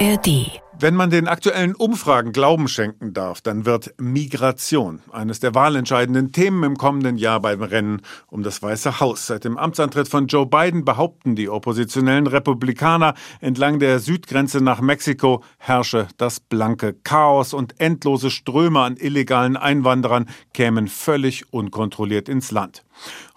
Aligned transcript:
ARD 0.00 0.64
wenn 0.80 0.96
man 0.96 1.10
den 1.10 1.28
aktuellen 1.28 1.74
Umfragen 1.74 2.32
Glauben 2.32 2.66
schenken 2.68 3.14
darf, 3.14 3.40
dann 3.40 3.64
wird 3.64 3.94
Migration 3.98 5.00
eines 5.12 5.38
der 5.38 5.54
wahlentscheidenden 5.54 6.32
Themen 6.32 6.64
im 6.64 6.76
kommenden 6.76 7.16
Jahr 7.16 7.40
beim 7.40 7.62
Rennen 7.62 8.02
um 8.26 8.42
das 8.42 8.60
Weiße 8.60 8.98
Haus. 9.00 9.28
Seit 9.28 9.44
dem 9.44 9.56
Amtsantritt 9.56 10.08
von 10.08 10.26
Joe 10.26 10.46
Biden 10.46 10.84
behaupten 10.84 11.36
die 11.36 11.48
oppositionellen 11.48 12.26
Republikaner, 12.26 13.14
entlang 13.40 13.78
der 13.78 14.00
Südgrenze 14.00 14.62
nach 14.62 14.80
Mexiko 14.80 15.44
herrsche 15.58 16.08
das 16.16 16.40
blanke 16.40 16.94
Chaos 17.04 17.54
und 17.54 17.80
endlose 17.80 18.30
Ströme 18.30 18.80
an 18.80 18.96
illegalen 18.96 19.56
Einwanderern 19.56 20.26
kämen 20.54 20.88
völlig 20.88 21.52
unkontrolliert 21.52 22.28
ins 22.28 22.50
Land. 22.50 22.84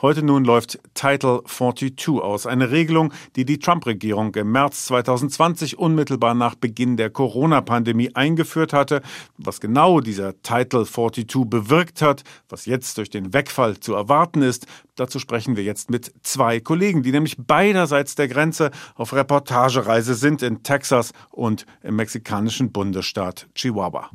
Heute 0.01 0.23
nun 0.23 0.45
läuft 0.45 0.79
Title 0.93 1.41
42 1.45 2.09
aus, 2.21 2.45
eine 2.45 2.71
Regelung, 2.71 3.13
die 3.35 3.45
die 3.45 3.59
Trump-Regierung 3.59 4.33
im 4.35 4.51
März 4.51 4.85
2020 4.85 5.77
unmittelbar 5.77 6.33
nach 6.33 6.55
Beginn 6.55 6.97
der 6.97 7.09
Corona-Pandemie 7.09 8.11
eingeführt 8.13 8.73
hatte. 8.73 9.01
Was 9.37 9.59
genau 9.59 9.99
dieser 9.99 10.39
Title 10.43 10.85
42 10.85 11.49
bewirkt 11.49 12.01
hat, 12.01 12.23
was 12.49 12.65
jetzt 12.65 12.97
durch 12.97 13.09
den 13.09 13.33
Wegfall 13.33 13.79
zu 13.79 13.93
erwarten 13.95 14.41
ist, 14.41 14.67
dazu 14.95 15.19
sprechen 15.19 15.55
wir 15.55 15.63
jetzt 15.63 15.89
mit 15.89 16.13
zwei 16.21 16.59
Kollegen, 16.59 17.03
die 17.03 17.11
nämlich 17.11 17.37
beiderseits 17.37 18.15
der 18.15 18.27
Grenze 18.27 18.71
auf 18.95 19.13
Reportagereise 19.13 20.15
sind 20.15 20.41
in 20.41 20.63
Texas 20.63 21.11
und 21.31 21.65
im 21.81 21.95
mexikanischen 21.95 22.71
Bundesstaat 22.71 23.47
Chihuahua. 23.55 24.09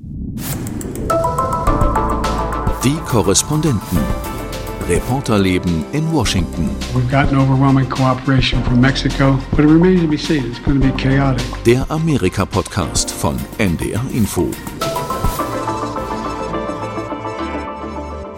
Die 2.84 2.96
Korrespondenten. 3.06 4.31
Reporterleben 4.88 5.84
in 5.92 6.12
Washington. 6.12 6.70
We've 6.94 7.10
gotten 7.10 7.38
overwhelming 7.38 7.88
cooperation 7.88 8.62
from 8.64 8.80
Mexico, 8.80 9.38
but 9.50 9.60
it 9.60 9.68
remains 9.68 10.02
to 10.02 10.08
be 10.08 10.16
seen. 10.16 10.44
It's 10.46 10.60
going 10.60 10.80
to 10.80 10.86
be 10.86 10.92
chaotic. 10.96 11.44
Der 11.64 11.84
Amerika-Podcast 11.88 13.10
von 13.10 13.36
NDR 13.58 14.02
Info. 14.12 14.50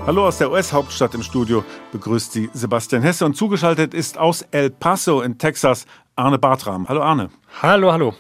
Hallo 0.07 0.27
aus 0.27 0.37
der 0.37 0.51
US-Hauptstadt 0.51 1.15
im 1.15 1.23
Studio 1.23 1.65
begrüßt 1.93 2.33
Sie 2.33 2.51
Sebastian 2.53 3.01
Hesse 3.01 3.25
und 3.25 3.37
zugeschaltet 3.37 3.95
ist 3.95 4.19
aus 4.19 4.43
El 4.51 4.69
Paso 4.69 5.23
in 5.23 5.39
Texas 5.39 5.87
Arne 6.15 6.39
Bartram. 6.39 6.87
Hallo 6.89 7.03
Arne. 7.03 7.31
Hallo, 7.63 7.91
hallo. 7.91 8.15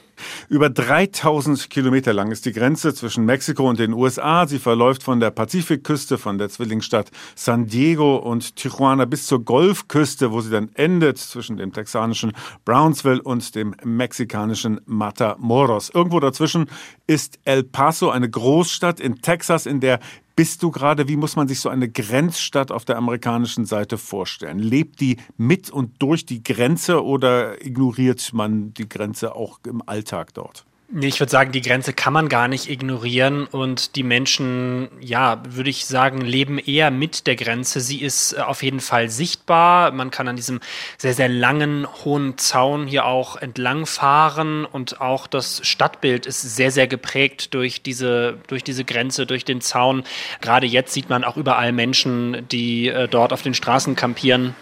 Über 0.49 0.71
3000 0.71 1.71
Kilometer 1.71 2.13
lang 2.13 2.31
ist 2.31 2.47
die 2.47 2.53
Grenze 2.53 2.95
zwischen 2.95 3.25
Mexiko 3.25 3.69
und 3.69 3.79
den 3.79 3.93
USA. 3.93 4.47
Sie 4.47 4.59
verläuft 4.59 5.03
von 5.03 5.21
der 5.21 5.31
Pazifikküste, 5.31 6.19
von 6.19 6.39
der 6.39 6.49
Zwillingsstadt 6.49 7.11
San 7.35 7.67
Diego 7.67 8.17
und 8.17 8.57
Tijuana 8.57 9.05
bis 9.05 9.27
zur 9.27 9.45
Golfküste, 9.45 10.33
wo 10.33 10.41
sie 10.41 10.51
dann 10.51 10.71
endet 10.75 11.19
zwischen 11.19 11.57
dem 11.57 11.73
texanischen 11.73 12.33
Brownsville 12.65 13.23
und 13.23 13.55
dem 13.55 13.75
mexikanischen 13.85 14.81
Matamoros. 14.87 15.91
Irgendwo 15.91 16.21
dazwischen 16.21 16.67
ist 17.07 17.39
El 17.45 17.65
Paso, 17.65 18.11
eine 18.11 18.31
Großstadt 18.31 19.01
in 19.01 19.21
Texas, 19.21 19.67
in 19.67 19.81
der 19.81 20.01
bist 20.37 20.65
du 20.65 20.73
gerade, 20.73 21.07
wie 21.07 21.17
muss 21.17 21.37
man 21.37 21.47
sich 21.47 21.61
so 21.61 21.69
eine 21.69 21.89
Grenzstadt 21.89 22.73
auf 22.73 22.85
der 22.85 22.97
amerikanischen 22.97 23.67
Seite 23.67 23.99
vorstellen? 23.99 24.59
Lebt 24.59 25.01
die 25.01 25.19
mit 25.37 25.71
und 25.71 26.03
durch 26.03 26.27
die 26.27 26.43
Grenze 26.43 27.05
oder 27.05 27.65
ignoriert 27.65 28.33
man 28.33 28.75
die 28.75 28.89
Grenze 28.89 29.37
auch 29.37 29.61
im 29.65 29.81
Alltag 29.87 30.14
dort? 30.23 30.65
Nee, 30.97 31.09
ich 31.09 31.19
würde 31.19 31.31
sagen, 31.31 31.51
die 31.51 31.63
Grenze 31.63 31.95
kann 31.95 32.13
man 32.13 32.29
gar 32.29 32.47
nicht 32.47 32.69
ignorieren 32.69 33.47
und 33.47 33.97
die 33.97 34.03
Menschen, 34.03 34.89
ja, 35.01 35.43
würde 35.49 35.71
ich 35.71 35.87
sagen, 35.87 36.21
leben 36.21 36.59
eher 36.59 36.91
mit 36.91 37.27
der 37.27 37.37
Grenze. 37.37 37.81
Sie 37.81 38.03
ist 38.03 38.35
äh, 38.35 38.41
auf 38.41 38.63
jeden 38.63 38.81
Fall 38.81 39.09
sichtbar. 39.09 39.93
Man 39.93 40.11
kann 40.11 40.29
an 40.29 40.37
diesem 40.37 40.61
sehr, 40.99 41.15
sehr 41.15 41.29
langen, 41.29 41.87
hohen 42.05 42.37
Zaun 42.37 42.87
hier 42.87 43.07
auch 43.07 43.37
entlang 43.37 43.87
fahren 43.87 44.67
und 44.67 45.01
auch 45.01 45.27
das 45.27 45.67
Stadtbild 45.67 46.27
ist 46.27 46.43
sehr, 46.43 46.71
sehr 46.71 46.87
geprägt 46.87 47.55
durch 47.55 47.83
diese, 47.83 48.39
durch 48.47 48.63
diese 48.63 48.85
Grenze, 48.85 49.27
durch 49.27 49.45
den 49.45 49.63
Zaun. 49.63 50.05
Gerade 50.43 50.67
jetzt 50.67 50.93
sieht 50.93 51.09
man 51.09 51.25
auch 51.25 51.39
überall 51.39 51.73
Menschen, 51.73 52.47
die 52.53 52.89
äh, 52.89 53.09
dort 53.09 53.33
auf 53.33 53.43
den 53.43 53.55
Straßen 53.55 53.97
kampieren. 53.97 54.55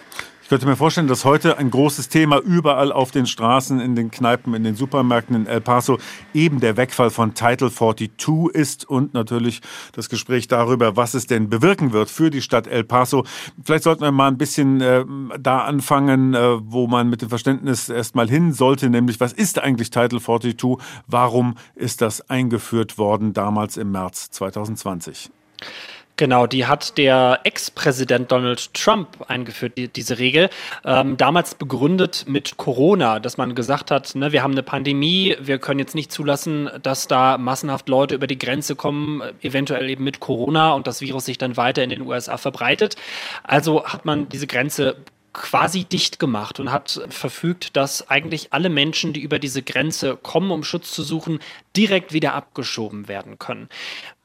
Ich 0.53 0.55
könnte 0.59 0.67
mir 0.67 0.75
vorstellen, 0.75 1.07
dass 1.07 1.25
heute 1.25 1.57
ein 1.57 1.71
großes 1.71 2.09
Thema 2.09 2.37
überall 2.37 2.91
auf 2.91 3.09
den 3.09 3.25
Straßen, 3.25 3.79
in 3.79 3.95
den 3.95 4.11
Kneipen, 4.11 4.53
in 4.53 4.63
den 4.63 4.75
Supermärkten 4.75 5.35
in 5.35 5.47
El 5.47 5.61
Paso 5.61 5.97
eben 6.35 6.59
der 6.59 6.77
Wegfall 6.77 7.09
von 7.09 7.33
Title 7.33 7.71
42 7.71 8.53
ist 8.53 8.87
und 8.87 9.15
natürlich 9.15 9.61
das 9.93 10.09
Gespräch 10.09 10.47
darüber, 10.47 10.95
was 10.95 11.15
es 11.15 11.25
denn 11.25 11.49
bewirken 11.49 11.91
wird 11.91 12.11
für 12.11 12.29
die 12.29 12.43
Stadt 12.43 12.67
El 12.67 12.83
Paso. 12.83 13.25
Vielleicht 13.63 13.83
sollten 13.83 14.03
wir 14.03 14.11
mal 14.11 14.27
ein 14.27 14.37
bisschen 14.37 14.79
äh, 14.79 15.03
da 15.39 15.63
anfangen, 15.63 16.35
äh, 16.35 16.57
wo 16.61 16.85
man 16.85 17.09
mit 17.09 17.23
dem 17.23 17.29
Verständnis 17.29 17.89
erstmal 17.89 18.29
hin 18.29 18.53
sollte, 18.53 18.91
nämlich 18.91 19.19
was 19.19 19.33
ist 19.33 19.57
eigentlich 19.57 19.89
Title 19.89 20.21
42? 20.21 20.77
Warum 21.07 21.55
ist 21.73 21.99
das 21.99 22.29
eingeführt 22.29 22.99
worden 22.99 23.33
damals 23.33 23.75
im 23.75 23.89
März 23.89 24.29
2020? 24.29 25.31
Genau, 26.15 26.45
die 26.45 26.67
hat 26.67 26.99
der 26.99 27.39
Ex-Präsident 27.43 28.31
Donald 28.31 28.71
Trump 28.75 29.25
eingeführt, 29.27 29.77
die, 29.77 29.87
diese 29.87 30.19
Regel. 30.19 30.49
Ähm, 30.85 31.17
damals 31.17 31.55
begründet 31.55 32.25
mit 32.27 32.57
Corona, 32.57 33.19
dass 33.19 33.37
man 33.37 33.55
gesagt 33.55 33.89
hat, 33.89 34.13
ne, 34.13 34.31
wir 34.31 34.43
haben 34.43 34.51
eine 34.51 34.61
Pandemie, 34.61 35.35
wir 35.39 35.57
können 35.57 35.79
jetzt 35.79 35.95
nicht 35.95 36.11
zulassen, 36.11 36.69
dass 36.83 37.07
da 37.07 37.39
massenhaft 37.39 37.89
Leute 37.89 38.13
über 38.13 38.27
die 38.27 38.37
Grenze 38.37 38.75
kommen, 38.75 39.23
eventuell 39.41 39.89
eben 39.89 40.03
mit 40.03 40.19
Corona 40.19 40.73
und 40.73 40.85
das 40.85 41.01
Virus 41.01 41.25
sich 41.25 41.39
dann 41.39 41.57
weiter 41.57 41.83
in 41.83 41.89
den 41.89 42.01
USA 42.01 42.37
verbreitet. 42.37 42.95
Also 43.41 43.83
hat 43.83 44.05
man 44.05 44.29
diese 44.29 44.45
Grenze 44.45 44.97
quasi 45.33 45.83
dicht 45.83 46.19
gemacht 46.19 46.59
und 46.59 46.71
hat 46.71 47.01
verfügt, 47.09 47.75
dass 47.75 48.09
eigentlich 48.09 48.53
alle 48.53 48.69
Menschen, 48.69 49.13
die 49.13 49.21
über 49.21 49.39
diese 49.39 49.63
Grenze 49.63 50.15
kommen, 50.15 50.51
um 50.51 50.63
Schutz 50.63 50.91
zu 50.91 51.01
suchen, 51.01 51.39
direkt 51.75 52.13
wieder 52.13 52.35
abgeschoben 52.35 53.07
werden 53.07 53.39
können. 53.39 53.67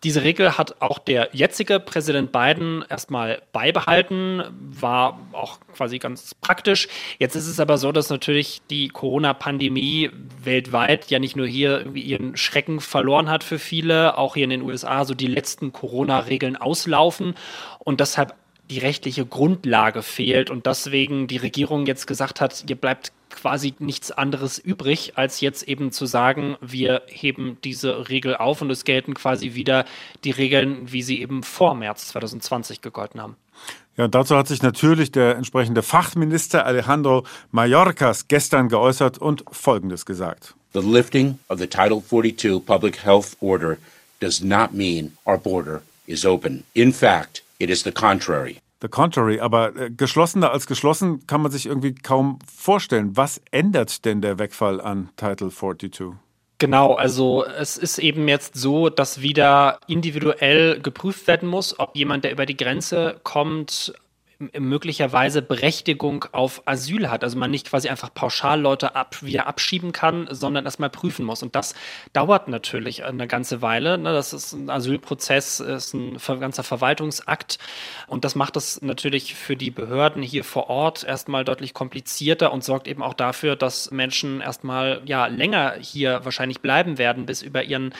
Diese 0.05 0.23
Regel 0.23 0.57
hat 0.59 0.81
auch 0.81 0.99
der 0.99 1.31
jetzige 1.33 1.81
Präsident 1.81 2.31
Biden 2.31 2.85
erstmal 2.89 3.43
beibehalten, 3.53 4.45
war 4.61 5.19
auch 5.33 5.59
quasi 5.75 5.99
ganz 5.99 6.35
praktisch. 6.37 6.87
Jetzt 7.19 7.35
ist 7.35 7.49
es 7.49 7.59
aber 7.59 7.79
so, 7.79 7.91
dass 7.91 8.11
natürlich 8.11 8.61
die 8.71 8.89
Corona-Pandemie 8.89 10.11
weltweit 10.45 11.11
ja 11.11 11.19
nicht 11.19 11.35
nur 11.35 11.49
hier 11.49 11.79
irgendwie 11.79 12.03
ihren 12.03 12.37
Schrecken 12.37 12.81
verloren 12.81 13.29
hat 13.29 13.43
für 13.43 13.59
viele, 13.59 14.17
auch 14.19 14.35
hier 14.35 14.45
in 14.45 14.51
den 14.51 14.63
USA 14.63 15.05
so 15.05 15.15
die 15.15 15.27
letzten 15.27 15.73
Corona-Regeln 15.73 16.57
auslaufen 16.57 17.35
und 17.81 17.99
deshalb 17.99 18.35
die 18.71 18.79
rechtliche 18.79 19.25
Grundlage 19.25 20.03
fehlt 20.03 20.51
und 20.51 20.67
deswegen 20.67 21.27
die 21.27 21.39
Regierung 21.39 21.87
jetzt 21.87 22.06
gesagt 22.06 22.41
hat, 22.41 22.65
ihr 22.69 22.77
bleibt 22.77 23.12
quasi 23.31 23.75
nichts 23.79 24.11
anderes 24.11 24.59
übrig, 24.59 25.12
als 25.17 25.41
jetzt 25.41 25.62
eben 25.69 25.93
zu 25.93 26.06
sagen, 26.06 26.56
wir 26.61 27.03
heben 27.07 27.59
diese 27.65 28.09
Regel 28.09 28.37
auf 28.37 28.62
und 28.62 28.71
es 28.71 28.84
gelten 28.84 29.15
quasi 29.15 29.55
wieder 29.55 29.84
die 30.25 30.31
Regeln, 30.31 30.93
wie 30.93 31.03
sie 31.03 31.21
eben 31.21 31.43
vor 31.43 31.75
März 31.75 32.09
2020 32.09 32.81
gegolten 32.81 33.21
haben. 33.21 33.37
Ja, 33.97 34.07
dazu 34.07 34.37
hat 34.37 34.47
sich 34.47 34.62
natürlich 34.62 35.11
der 35.11 35.37
entsprechende 35.37 35.83
Fachminister 35.83 36.65
Alejandro 36.65 37.25
Mayorkas 37.51 38.28
gestern 38.28 38.69
geäußert 38.69 39.19
und 39.19 39.45
Folgendes 39.51 40.07
gesagt. 40.07 40.55
The 40.73 40.81
lifting 40.81 41.39
of 41.49 41.59
the 41.59 41.67
Title 41.67 42.01
42 42.01 42.65
Public 42.65 43.05
Health 43.05 43.37
Order 43.41 43.78
does 44.21 44.41
not 44.41 44.73
mean 44.73 45.17
our 45.27 45.39
border 45.39 45.83
is 46.07 46.25
open. 46.25 46.65
In 46.75 46.93
fact, 46.93 47.43
It 47.59 47.71
is 47.71 47.83
the 47.83 47.93
contrary. 47.93 48.59
The 48.81 48.89
contrary, 48.89 49.41
aber 49.41 49.75
äh, 49.75 49.91
geschlossener 49.91 50.53
als 50.53 50.67
geschlossen 50.67 51.27
kann 51.27 51.43
man 51.43 51.51
sich 51.51 51.67
irgendwie 51.67 51.95
kaum 51.95 52.39
vorstellen. 52.47 53.17
Was 53.17 53.41
ändert 53.51 54.05
denn 54.05 54.21
der 54.21 54.39
Wegfall 54.39 54.81
an 54.81 55.11
Title 55.17 55.51
42? 55.51 56.15
Genau, 56.59 56.95
also 56.95 57.45
es 57.45 57.77
ist 57.77 57.99
eben 57.99 58.27
jetzt 58.29 58.57
so, 58.57 58.89
dass 58.89 59.23
wieder 59.23 59.79
individuell 59.87 60.81
geprüft 60.81 61.27
werden 61.27 61.49
muss, 61.49 61.79
ob 61.79 61.97
jemand, 61.97 62.25
der 62.25 62.33
über 62.33 62.47
die 62.47 62.57
Grenze 62.57 63.21
kommt, 63.23 63.93
möglicherweise 64.38 65.43
Berechtigung 65.43 66.26
auf 66.31 66.62
Asyl 66.65 67.10
hat. 67.10 67.25
Also 67.25 67.37
man 67.37 67.50
nicht 67.50 67.71
quasi 67.71 67.88
einfach 67.88 68.15
pauschal 68.15 68.60
Leute 68.60 68.94
ab, 68.94 69.21
wieder 69.21 69.48
abschieben 69.48 69.91
kann, 69.91 70.28
sondern 70.30 70.65
erstmal 70.65 70.91
prüfen 70.91 71.27
muss. 71.27 71.42
Und 71.42 71.57
das 71.57 71.74
dauert 72.13 72.47
natürlich 72.47 73.03
eine 73.04 73.27
ganze 73.27 73.63
Weile. 73.63 73.98
Ne? 73.98 74.13
Das 74.13 74.33
ist 74.33 74.53
ein 74.53 74.71
Asylprozess, 74.71 75.59
ist 75.59 75.92
ein 75.92 76.18
ganzer 76.39 76.63
Verwaltungsakt. 76.63 77.59
Und 78.07 78.24
das 78.24 78.36
macht 78.36 78.57
es 78.57 78.80
natürlich 78.80 79.34
für 79.34 79.57
die 79.57 79.72
Behörden 79.72 80.22
hier 80.22 80.45
vor 80.45 80.71
Ort 80.71 81.03
erstmal 81.03 81.45
deutlich 81.45 81.74
komplizierter 81.74 82.53
und 82.53 82.63
sorgt 82.63 82.86
eben 82.86 83.03
auch 83.03 83.15
dafür, 83.15 83.57
dass 83.57 83.91
Menschen 83.91 84.41
erstmal 84.41 85.03
ja 85.04 85.27
länger 85.27 85.74
hier 85.80 86.24
wahrscheinlich 86.24 86.60
bleiben 86.60 86.97
werden, 86.97 87.27
bis 87.27 87.42
über 87.42 87.65
ihren 87.65 87.92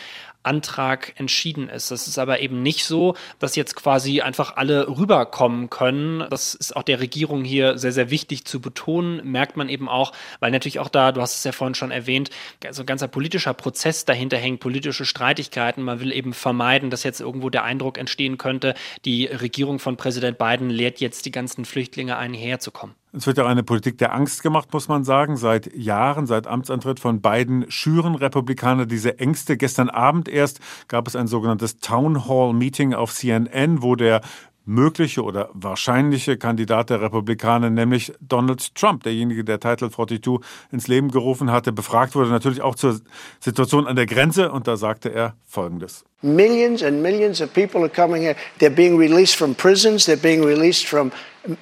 Antrag 0.45 1.13
entschieden 1.19 1.69
ist. 1.69 1.91
Es 1.91 2.07
ist 2.07 2.19
aber 2.19 2.41
eben 2.41 2.63
nicht 2.63 2.85
so, 2.85 3.15
dass 3.39 3.57
jetzt 3.57 3.75
quasi 3.75 4.21
einfach 4.21 4.57
alle 4.57 4.89
rüberkommen 4.89 5.69
können 5.69 6.28
Das 6.29 6.55
ist 6.55 6.77
auch 6.77 6.83
der 6.83 7.01
Regierung 7.01 7.45
hier 7.45 7.79
sehr, 7.79 7.93
sehr 7.93 8.11
wichtig 8.11 8.45
zu 8.45 8.61
betonen, 8.61 9.21
merkt 9.31 9.57
man 9.57 9.69
eben 9.69 9.89
auch, 9.89 10.13
weil 10.41 10.51
natürlich 10.51 10.79
auch 10.79 10.89
da, 10.89 11.13
du 11.13 11.21
hast 11.21 11.37
es 11.37 11.45
ja 11.45 11.53
vorhin 11.53 11.75
schon 11.75 11.91
erwähnt, 11.91 12.31
so 12.71 12.83
ein 12.83 12.87
ganzer 12.87 13.09
politischer 13.09 13.55
Prozess 13.55 14.05
dahinter 14.05 14.37
hängt, 14.37 14.61
politische 14.61 15.05
Streitigkeiten. 15.05 15.83
Man 15.83 16.01
will 16.01 16.13
eben 16.13 16.33
vermeiden, 16.33 16.91
dass 16.91 17.03
jetzt 17.03 17.21
irgendwo 17.21 17.51
der 17.51 17.65
Eindruck 17.65 17.99
entstehen 17.99 18.39
könnte, 18.39 18.75
die 19.05 19.27
Regierung 19.27 19.79
von 19.79 19.97
Präsident 19.97 20.39
Biden 20.39 20.71
lehrt 20.71 21.01
jetzt 21.01 21.27
die 21.27 21.33
ganzen 21.33 21.65
Flüchtlinge 21.65 22.17
ein, 22.17 22.35
hierher 22.35 22.61
zu 22.61 22.71
kommen. 22.71 22.95
Es 23.11 23.27
wird 23.27 23.39
ja 23.39 23.47
eine 23.47 23.63
Politik 23.63 23.97
der 23.97 24.15
Angst 24.15 24.43
gemacht, 24.43 24.71
muss 24.73 24.87
man 24.89 25.03
sagen. 25.03 25.39
Seit 25.39 25.75
Jahren, 25.75 26.27
seit 26.27 26.47
Amtsantritt 26.47 27.01
von 27.01 27.23
Biden, 27.23 27.65
schüren 27.71 28.15
Republikaner 28.15 28.85
diese 28.85 29.19
Ängste. 29.19 29.57
Gestern 29.57 29.89
Abend 29.89 30.29
erst 30.29 30.61
gab 30.89 31.09
es 31.09 31.17
ein 31.17 31.27
sogenanntes 31.27 31.79
Town 31.79 32.29
Hall 32.29 32.53
Meeting 32.53 32.93
auf 32.93 33.15
CNN, 33.15 33.83
wo 33.83 33.97
der 33.97 34.21
mögliche 34.69 35.23
oder 35.23 35.49
wahrscheinliche 35.55 36.37
Kandidat 36.37 36.91
der 36.91 37.01
Republikaner, 37.01 37.71
nämlich 37.71 38.13
Donald 38.21 38.75
Trump, 38.75 39.03
derjenige, 39.03 39.43
der 39.43 39.59
Title 39.59 39.91
42 39.91 40.47
ins 40.71 40.89
Leben 40.89 41.11
gerufen 41.11 41.51
hatte, 41.51 41.73
befragt 41.73 42.15
wurde, 42.15 42.31
natürlich 42.31 42.61
auch 42.61 42.75
zur 42.75 43.01
Situation 43.41 43.87
an 43.87 43.97
der 43.97 44.07
Grenze. 44.07 44.53
Und 44.53 44.69
da 44.69 44.77
sagte 44.77 45.09
er 45.09 45.35
Folgendes. 45.47 46.05
Millions 46.21 46.83
and 46.83 47.03
millions 47.03 47.41
of 47.41 47.53
people 47.55 47.81
are 47.81 47.89
coming 47.89 48.23
here. 48.23 48.37
They're 48.61 48.71
being 48.71 48.99
released 48.99 49.37
from 49.37 49.55
prisons. 49.55 50.07
They're 50.07 50.21
being 50.21 50.45
released 50.45 50.87
from 50.87 51.13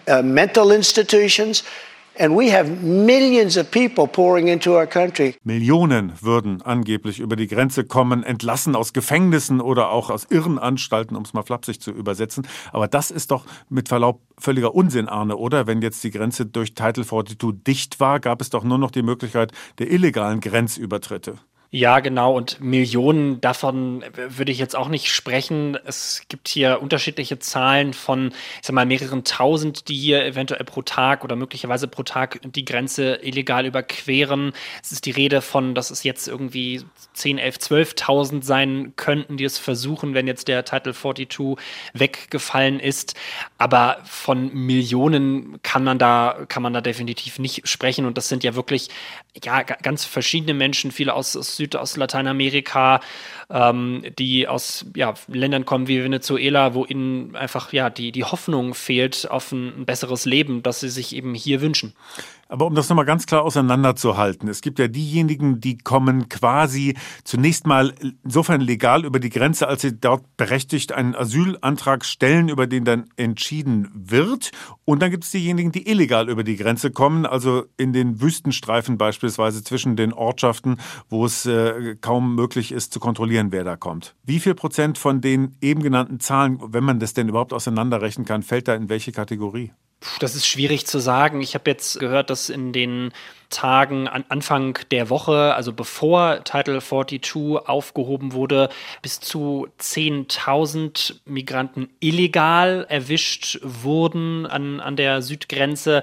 uh, 0.09 0.23
mental 0.23 0.73
institutions. 0.73 1.63
And 2.19 2.35
we 2.35 2.51
have 2.51 2.71
millions 2.83 3.59
of 3.59 3.71
people 3.71 4.07
pouring 4.07 4.49
into 4.49 4.75
our 4.75 4.87
country. 4.87 5.35
Millionen 5.45 6.13
würden 6.23 6.63
angeblich 6.63 7.21
über 7.21 7.37
die 7.37 7.47
Grenze 7.47 7.85
kommen, 7.85 8.23
entlassen 8.23 8.75
aus 8.75 8.95
Gefängnissen 8.95 9.61
oder 9.61 9.91
auch 9.91 10.09
aus 10.09 10.25
Irrenanstalten, 10.31 11.15
um 11.15 11.25
es 11.25 11.35
mal 11.35 11.43
flapsig 11.43 11.81
zu 11.81 11.91
übersetzen. 11.91 12.47
Aber 12.73 12.89
das 12.89 13.11
ist 13.11 13.31
doch 13.31 13.45
mit 13.69 13.89
Verlaub 13.89 14.23
völliger 14.39 14.75
Unsinn, 14.75 15.09
Arne, 15.09 15.37
oder? 15.37 15.67
Wenn 15.67 15.83
jetzt 15.83 16.03
die 16.05 16.11
Grenze 16.11 16.47
durch 16.47 16.75
Title 16.75 17.05
42 17.05 17.63
dicht 17.67 18.01
war, 18.01 18.19
gab 18.19 18.41
es 18.41 18.49
doch 18.49 18.65
nur 18.65 18.79
noch 18.79 18.91
die 18.91 19.03
Möglichkeit 19.03 19.53
der 19.79 19.91
illegalen 19.91 20.41
Grenzübertritte. 20.41 21.35
Ja, 21.71 21.99
genau. 21.99 22.35
Und 22.35 22.61
Millionen 22.61 23.41
davon 23.41 24.05
würde 24.15 24.53
ich 24.53 24.59
jetzt 24.59 24.77
auch 24.77 24.89
nicht 24.89 25.13
sprechen. 25.13 25.77
Es 25.85 26.23
gibt 26.29 26.47
hier 26.47 26.81
unterschiedliche 26.81 27.41
Zahlen 27.41 27.93
von, 27.93 28.29
ich 28.29 28.67
sag 28.67 28.75
mal, 28.75 28.87
mehreren 28.87 29.25
tausend, 29.25 29.89
die 29.89 29.97
hier 29.97 30.25
eventuell 30.25 30.65
pro 30.65 30.83
Tag 30.83 31.25
oder 31.25 31.35
möglicherweise 31.35 31.89
pro 31.89 32.05
Tag 32.05 32.39
die 32.45 32.65
Grenze 32.65 33.17
illegal 33.17 33.67
überqueren. 33.67 34.53
Es 34.81 34.93
ist 34.93 35.07
die 35.07 35.11
Rede 35.11 35.43
von, 35.43 35.75
dass 35.75 35.91
es 35.91 36.05
jetzt 36.05 36.29
irgendwie 36.29 36.85
10, 37.15 37.39
11, 37.39 37.57
12.000 37.57 38.45
sein 38.45 38.93
könnten, 38.95 39.37
die 39.37 39.45
es 39.45 39.59
versuchen, 39.59 40.15
wenn 40.15 40.29
jetzt 40.29 40.47
der 40.47 40.65
Title 40.65 40.95
42 40.95 41.57
weggefallen 41.95 42.79
ist. 42.79 43.17
Aber 43.59 43.99
von 44.05 44.55
Millionen 44.55 45.61
kann 45.63 45.83
man 45.83 45.99
da, 45.99 46.45
kann 46.49 46.63
man 46.63 46.73
da 46.73 46.81
definitiv 46.81 47.41
nicht 47.41 47.67
sprechen. 47.67 48.07
Und 48.07 48.17
das 48.17 48.29
sind 48.29 48.45
ja 48.45 48.55
wirklich, 48.55 48.89
ja, 49.43 49.63
ganz 49.65 50.05
verschiedene 50.05 50.55
Menschen, 50.55 50.93
viele 50.93 51.13
aus, 51.13 51.37
aus 51.37 51.56
Süd, 51.57 51.77
aus 51.77 51.97
Lateinamerika, 51.97 53.01
ähm, 53.51 54.05
die 54.19 54.49
aus 54.49 54.87
ja, 54.95 55.15
Ländern 55.29 55.65
kommen 55.65 55.89
wie 55.89 56.03
Venezuela, 56.03 56.75
wo 56.75 56.85
ihnen 56.85 57.35
einfach 57.37 57.73
ja 57.73 57.91
die, 57.91 58.13
die 58.13 58.25
Hoffnung 58.25 58.75
fehlt 58.75 59.31
auf 59.31 59.53
ein 59.53 59.85
besseres 59.87 60.25
Leben, 60.25 60.63
das 60.63 60.81
sie 60.81 60.89
sich 60.89 61.15
eben 61.15 61.35
hier 61.35 61.61
wünschen. 61.61 61.95
Aber 62.49 62.67
um 62.67 62.75
das 62.75 62.89
nochmal 62.89 63.05
ganz 63.05 63.27
klar 63.27 63.43
auseinanderzuhalten, 63.43 64.49
es 64.49 64.61
gibt 64.61 64.79
ja 64.79 64.89
diejenigen, 64.89 65.61
die 65.61 65.79
kommen 65.79 66.29
quasi 66.29 66.97
zunächst 67.25 67.67
mal 67.67 67.93
insofern 68.25 68.61
legal 68.61 69.05
über 69.05 69.19
die 69.19 69.31
Grenze, 69.31 69.67
als 69.67 69.83
sie 69.83 69.99
dort 69.99 70.25
berechtigt 70.37 70.93
einen 70.93 71.17
Asylantrag 71.17 72.05
stellen, 72.05 72.49
über 72.49 72.67
den 72.67 72.85
dann 72.85 73.07
entschieden 73.17 73.91
wird. 73.95 74.53
Und 74.85 75.03
dann 75.03 75.11
gibt 75.11 75.25
es 75.25 75.31
diejenigen, 75.31 75.73
die 75.73 75.89
illegal 75.89 76.29
über 76.29 76.45
die 76.45 76.57
Grenze 76.57 76.91
kommen, 76.93 77.27
also 77.27 77.65
in 77.77 77.93
den 77.93 78.21
Wüstenstreifen 78.21 78.97
beispielsweise 78.97 79.65
zwischen 79.65 79.97
den 79.97 80.13
Ortschaften, 80.13 80.77
wo 81.09 81.25
es 81.25 81.47
äh, 81.47 81.97
kaum 82.01 82.37
möglich 82.37 82.71
ist 82.71 82.93
zu 82.93 83.01
kontrollieren, 83.01 83.51
wer 83.51 83.65
da 83.65 83.77
kommt. 83.77 84.15
Wie 84.25 84.39
viel 84.39 84.55
Prozent 84.55 84.99
von 84.99 85.21
den 85.21 85.57
eben 85.61 85.83
genannten 85.83 86.21
Zahlen, 86.21 86.61
wenn 86.63 86.85
man 86.85 87.01
das 87.01 87.13
denn 87.13 87.29
überhaupt 87.29 87.53
auseinanderrechnen 87.53 88.25
kann, 88.25 88.43
fällt 88.43 88.69
da 88.69 88.75
in 88.75 88.89
welche 88.89 89.11
Kategorie? 89.11 89.73
Das 90.21 90.35
ist 90.35 90.47
schwierig 90.47 90.87
zu 90.87 90.99
sagen. 90.99 91.41
Ich 91.41 91.55
habe 91.55 91.71
jetzt 91.71 91.99
gehört, 91.99 92.31
dass 92.31 92.49
in 92.49 92.73
den 92.73 93.13
Tagen 93.51 94.09
an 94.09 94.25
Anfang 94.29 94.79
der 94.91 95.09
Woche, 95.09 95.55
also 95.55 95.73
bevor 95.73 96.43
Title 96.45 96.81
42 96.81 97.69
aufgehoben 97.69 98.33
wurde, 98.33 98.69
bis 99.03 99.21
zu 99.21 99.69
10.000 99.81 101.15
Migranten 101.27 101.89
illegal 102.01 102.87
erwischt 102.89 103.59
wurden 103.63 104.47
an, 104.47 104.81
an 104.81 104.97
der 104.97 105.23
Südgrenze. 105.23 106.03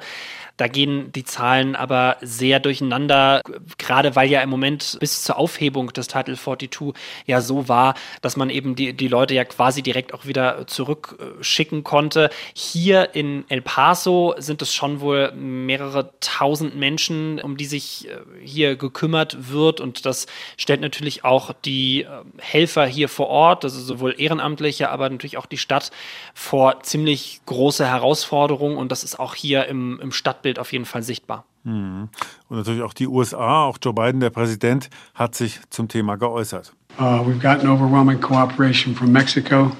Da 0.58 0.68
gehen 0.68 1.12
die 1.12 1.24
Zahlen 1.24 1.76
aber 1.76 2.18
sehr 2.22 2.60
durcheinander, 2.60 3.42
gerade 3.80 4.16
weil 4.16 4.30
ja 4.30 4.42
im 4.42 4.52
Moment 4.52 4.98
bis 5.00 5.24
zur 5.24 5.38
Aufhebung 5.38 5.92
des 5.94 6.08
Title 6.08 6.38
42 6.38 6.94
ja 7.26 7.42
so 7.42 7.68
war, 7.68 7.96
dass 8.22 8.38
man 8.38 8.52
eben 8.52 8.76
die, 8.76 8.94
die 8.94 9.08
Leute 9.08 9.34
ja 9.34 9.46
quasi 9.46 9.82
direkt 9.82 10.14
auch 10.14 10.28
wieder 10.28 10.68
zurückschicken 10.68 11.84
konnte. 11.84 12.30
Hier 12.54 13.16
in 13.16 13.46
El 13.50 13.62
Paso 13.62 14.36
sind 14.38 14.62
es 14.62 14.76
schon 14.76 15.02
wohl 15.02 15.32
mehrere 15.32 16.12
tausend 16.20 16.76
Menschen, 16.76 17.42
um 17.42 17.58
die 17.58 17.66
sich 17.66 18.08
äh, 18.08 18.20
hier 18.44 18.76
gekümmert 18.76 19.52
wird 19.52 19.82
und 19.82 20.06
das 20.06 20.28
stellt 20.58 20.82
natürlich 20.82 21.26
auch 21.26 21.54
die 21.66 22.04
äh, 22.04 22.08
Helfer 22.40 22.86
hier 22.86 23.10
vor 23.10 23.28
Ort, 23.28 23.64
also 23.64 23.80
sowohl 23.80 24.14
Ehrenamtliche, 24.20 24.92
aber 24.92 25.10
natürlich 25.10 25.38
auch 25.38 25.48
die 25.48 25.58
Stadt 25.58 25.90
vor 26.36 26.84
ziemlich 26.84 27.42
große 27.48 27.88
Herausforderungen 27.88 28.78
und 28.78 28.92
das 28.92 29.04
ist 29.04 29.20
auch 29.20 29.34
hier 29.34 29.66
im, 29.66 30.00
im 30.00 30.12
Stadt 30.12 30.43
Stadtbild 30.44 30.60
auf 30.60 30.72
jeden 30.72 30.86
Fall 30.86 31.04
sichtbar. 31.04 31.46
Mhm. 31.64 32.10
Und 32.50 32.58
natürlich 32.58 32.82
auch 32.82 32.94
die 32.94 33.08
USA, 33.08 33.64
auch 33.64 33.78
Joe 33.82 33.94
Biden, 33.94 34.20
der 34.20 34.30
Präsident, 34.30 34.90
hat 35.16 35.36
sich 35.36 35.60
zum 35.70 35.88
Thema 35.88 36.18
geäußert. 36.18 36.74
Uh, 37.00 37.26
we've 37.26 37.40
gotten 37.40 37.68
overwhelming 37.68 38.20
cooperation 38.20 38.94
from 38.94 39.12
Mexico, 39.12 39.72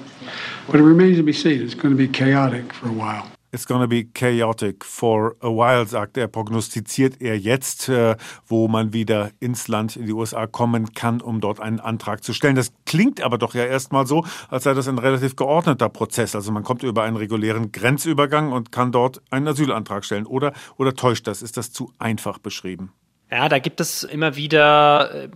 but 0.66 0.80
it 0.80 0.84
remains 0.84 1.16
to 1.16 1.22
be 1.22 1.32
seen. 1.32 1.62
It's 1.62 1.76
going 1.76 1.94
to 1.94 1.96
be 1.96 2.08
chaotic 2.08 2.72
for 2.74 2.88
a 2.88 2.92
while. 2.92 3.33
It's 3.54 3.66
gonna 3.68 3.86
be 3.86 4.04
chaotic 4.04 4.84
for 4.84 5.36
a 5.40 5.48
while, 5.48 5.86
sagt 5.86 6.16
er, 6.16 6.26
prognostiziert 6.26 7.20
er 7.20 7.38
jetzt, 7.38 7.88
äh, 7.88 8.16
wo 8.48 8.66
man 8.66 8.92
wieder 8.92 9.30
ins 9.38 9.68
Land, 9.68 9.94
in 9.94 10.06
die 10.06 10.12
USA 10.12 10.48
kommen 10.48 10.92
kann, 10.92 11.20
um 11.20 11.40
dort 11.40 11.60
einen 11.60 11.78
Antrag 11.78 12.24
zu 12.24 12.32
stellen. 12.32 12.56
Das 12.56 12.72
klingt 12.84 13.22
aber 13.22 13.38
doch 13.38 13.54
ja 13.54 13.64
erstmal 13.64 14.08
so, 14.08 14.24
als 14.50 14.64
sei 14.64 14.74
das 14.74 14.88
ein 14.88 14.98
relativ 14.98 15.36
geordneter 15.36 15.88
Prozess. 15.88 16.34
Also 16.34 16.50
man 16.50 16.64
kommt 16.64 16.82
über 16.82 17.04
einen 17.04 17.16
regulären 17.16 17.70
Grenzübergang 17.70 18.50
und 18.50 18.72
kann 18.72 18.90
dort 18.90 19.22
einen 19.30 19.46
Asylantrag 19.46 20.04
stellen. 20.04 20.26
Oder, 20.26 20.52
oder 20.76 20.96
täuscht 20.96 21.28
das? 21.28 21.40
Ist 21.40 21.56
das 21.56 21.70
zu 21.70 21.92
einfach 22.00 22.38
beschrieben? 22.38 22.92
Ja, 23.30 23.48
da 23.48 23.60
gibt 23.60 23.80
es 23.80 24.02
immer 24.02 24.34
wieder 24.34 25.14
äh, 25.14 25.28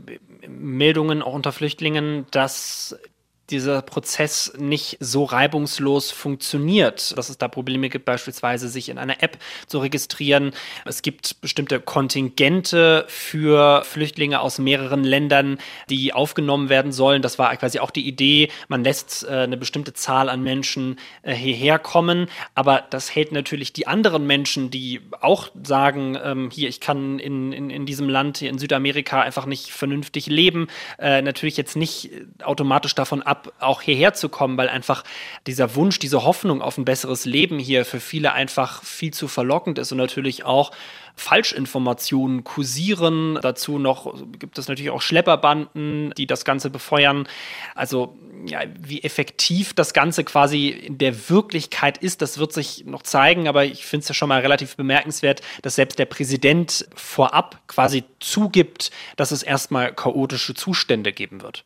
Meldungen 0.49 1.23
auch 1.23 1.35
unter 1.35 1.53
Flüchtlingen, 1.53 2.26
dass 2.32 2.99
dieser 3.50 3.83
Prozess 3.83 4.53
nicht 4.59 4.97
so 5.00 5.25
reibungslos 5.25 6.11
funktioniert, 6.11 7.17
dass 7.17 7.29
es 7.29 7.39
da 7.39 7.49
Probleme 7.49 7.89
gibt, 7.89 8.05
beispielsweise 8.05 8.69
sich 8.69 8.89
in 8.89 8.99
einer 8.99 9.23
App 9.23 9.39
zu 9.67 9.79
registrieren. 9.79 10.53
Es 10.85 11.03
gibt 11.03 11.41
bestimmte 11.41 11.81
Kontingente 11.81 13.05
für 13.09 13.83
Flüchtlinge 13.85 14.41
aus 14.41 14.59
mehreren 14.59 15.05
Ländern, 15.05 15.59
die 15.88 16.12
aufgenommen 16.12 16.69
werden 16.69 16.93
sollen. 16.93 17.23
Das 17.23 17.38
war 17.38 17.57
quasi 17.57 17.78
auch 17.78 17.90
die 17.90 18.07
Idee. 18.07 18.50
Man 18.69 18.85
lässt 18.85 19.25
äh, 19.28 19.33
eine 19.33 19.57
bestimmte 19.57 19.95
Zahl 19.95 20.28
an 20.28 20.43
Menschen 20.43 20.99
äh, 21.23 21.35
hierher 21.35 21.78
kommen, 21.78 22.28
aber 22.55 22.85
das 22.90 23.14
hält 23.14 23.33
natürlich 23.33 23.73
die 23.73 23.87
anderen 23.87 24.26
Menschen, 24.26 24.71
die 24.71 25.00
auch 25.21 25.49
sagen, 25.62 26.19
ähm, 26.23 26.50
hier, 26.52 26.69
ich 26.69 26.81
kann 26.81 27.19
in, 27.19 27.52
in, 27.52 27.71
in 27.71 27.87
diesem 27.87 28.09
Land, 28.09 28.38
hier 28.38 28.50
in 28.50 28.59
Südamerika 28.59 29.21
einfach 29.21 29.47
nicht 29.47 29.71
vernünftig 29.71 30.26
leben, 30.26 30.69
äh, 30.99 31.23
natürlich 31.23 31.57
jetzt 31.57 31.76
nicht 31.76 32.11
automatisch 32.43 32.95
davon 32.95 33.23
ab, 33.23 33.38
ab, 33.38 33.52
auch 33.61 33.83
hierher 33.83 34.14
zu 34.14 34.28
kommen, 34.28 34.57
weil 34.57 34.68
einfach 34.68 35.04
dieser 35.47 35.75
Wunsch, 35.75 35.99
diese 35.99 36.25
Hoffnung 36.25 36.62
auf 36.62 36.78
ein 36.78 36.85
besseres 36.85 37.25
Leben 37.25 37.59
hier 37.59 37.85
für 37.85 38.00
viele 38.00 38.33
einfach 38.33 38.83
viel 38.83 39.12
zu 39.12 39.28
verlockend 39.28 39.78
ist 39.78 39.92
und 39.92 39.99
natürlich 39.99 40.45
auch 40.45 40.73
Falschinformationen 41.16 42.45
kursieren. 42.45 43.38
Dazu 43.42 43.78
noch 43.78 44.14
gibt 44.38 44.59
es 44.59 44.68
natürlich 44.68 44.90
auch 44.90 45.02
Schlepperbanden, 45.02 46.12
die 46.16 46.26
das 46.26 46.45
Ganze 46.45 46.71
befeuern. 46.71 47.28
Also 47.75 48.16
ja, 48.47 48.61
wie 48.78 49.02
effektiv 49.02 49.75
das 49.75 49.92
Ganze 49.92 50.23
quasi 50.23 50.68
in 50.68 50.99
der 50.99 51.28
Wirklichkeit 51.28 51.99
ist, 51.99 52.23
das 52.23 52.38
wird 52.38 52.52
sich 52.52 52.85
noch 52.87 53.02
zeigen. 53.02 53.49
Aber 53.49 53.64
ich 53.64 53.85
finde 53.85 54.02
es 54.02 54.09
ja 54.09 54.14
schon 54.14 54.28
mal 54.28 54.40
relativ 54.40 54.76
bemerkenswert, 54.76 55.42
dass 55.62 55.75
selbst 55.75 55.99
der 55.99 56.07
Präsident 56.07 56.88
vorab 56.95 57.61
quasi 57.66 58.04
zugibt, 58.21 58.90
dass 59.16 59.33
es 59.33 59.42
erstmal 59.42 59.92
chaotische 59.92 60.54
Zustände 60.54 61.12
geben 61.12 61.42
wird. 61.42 61.64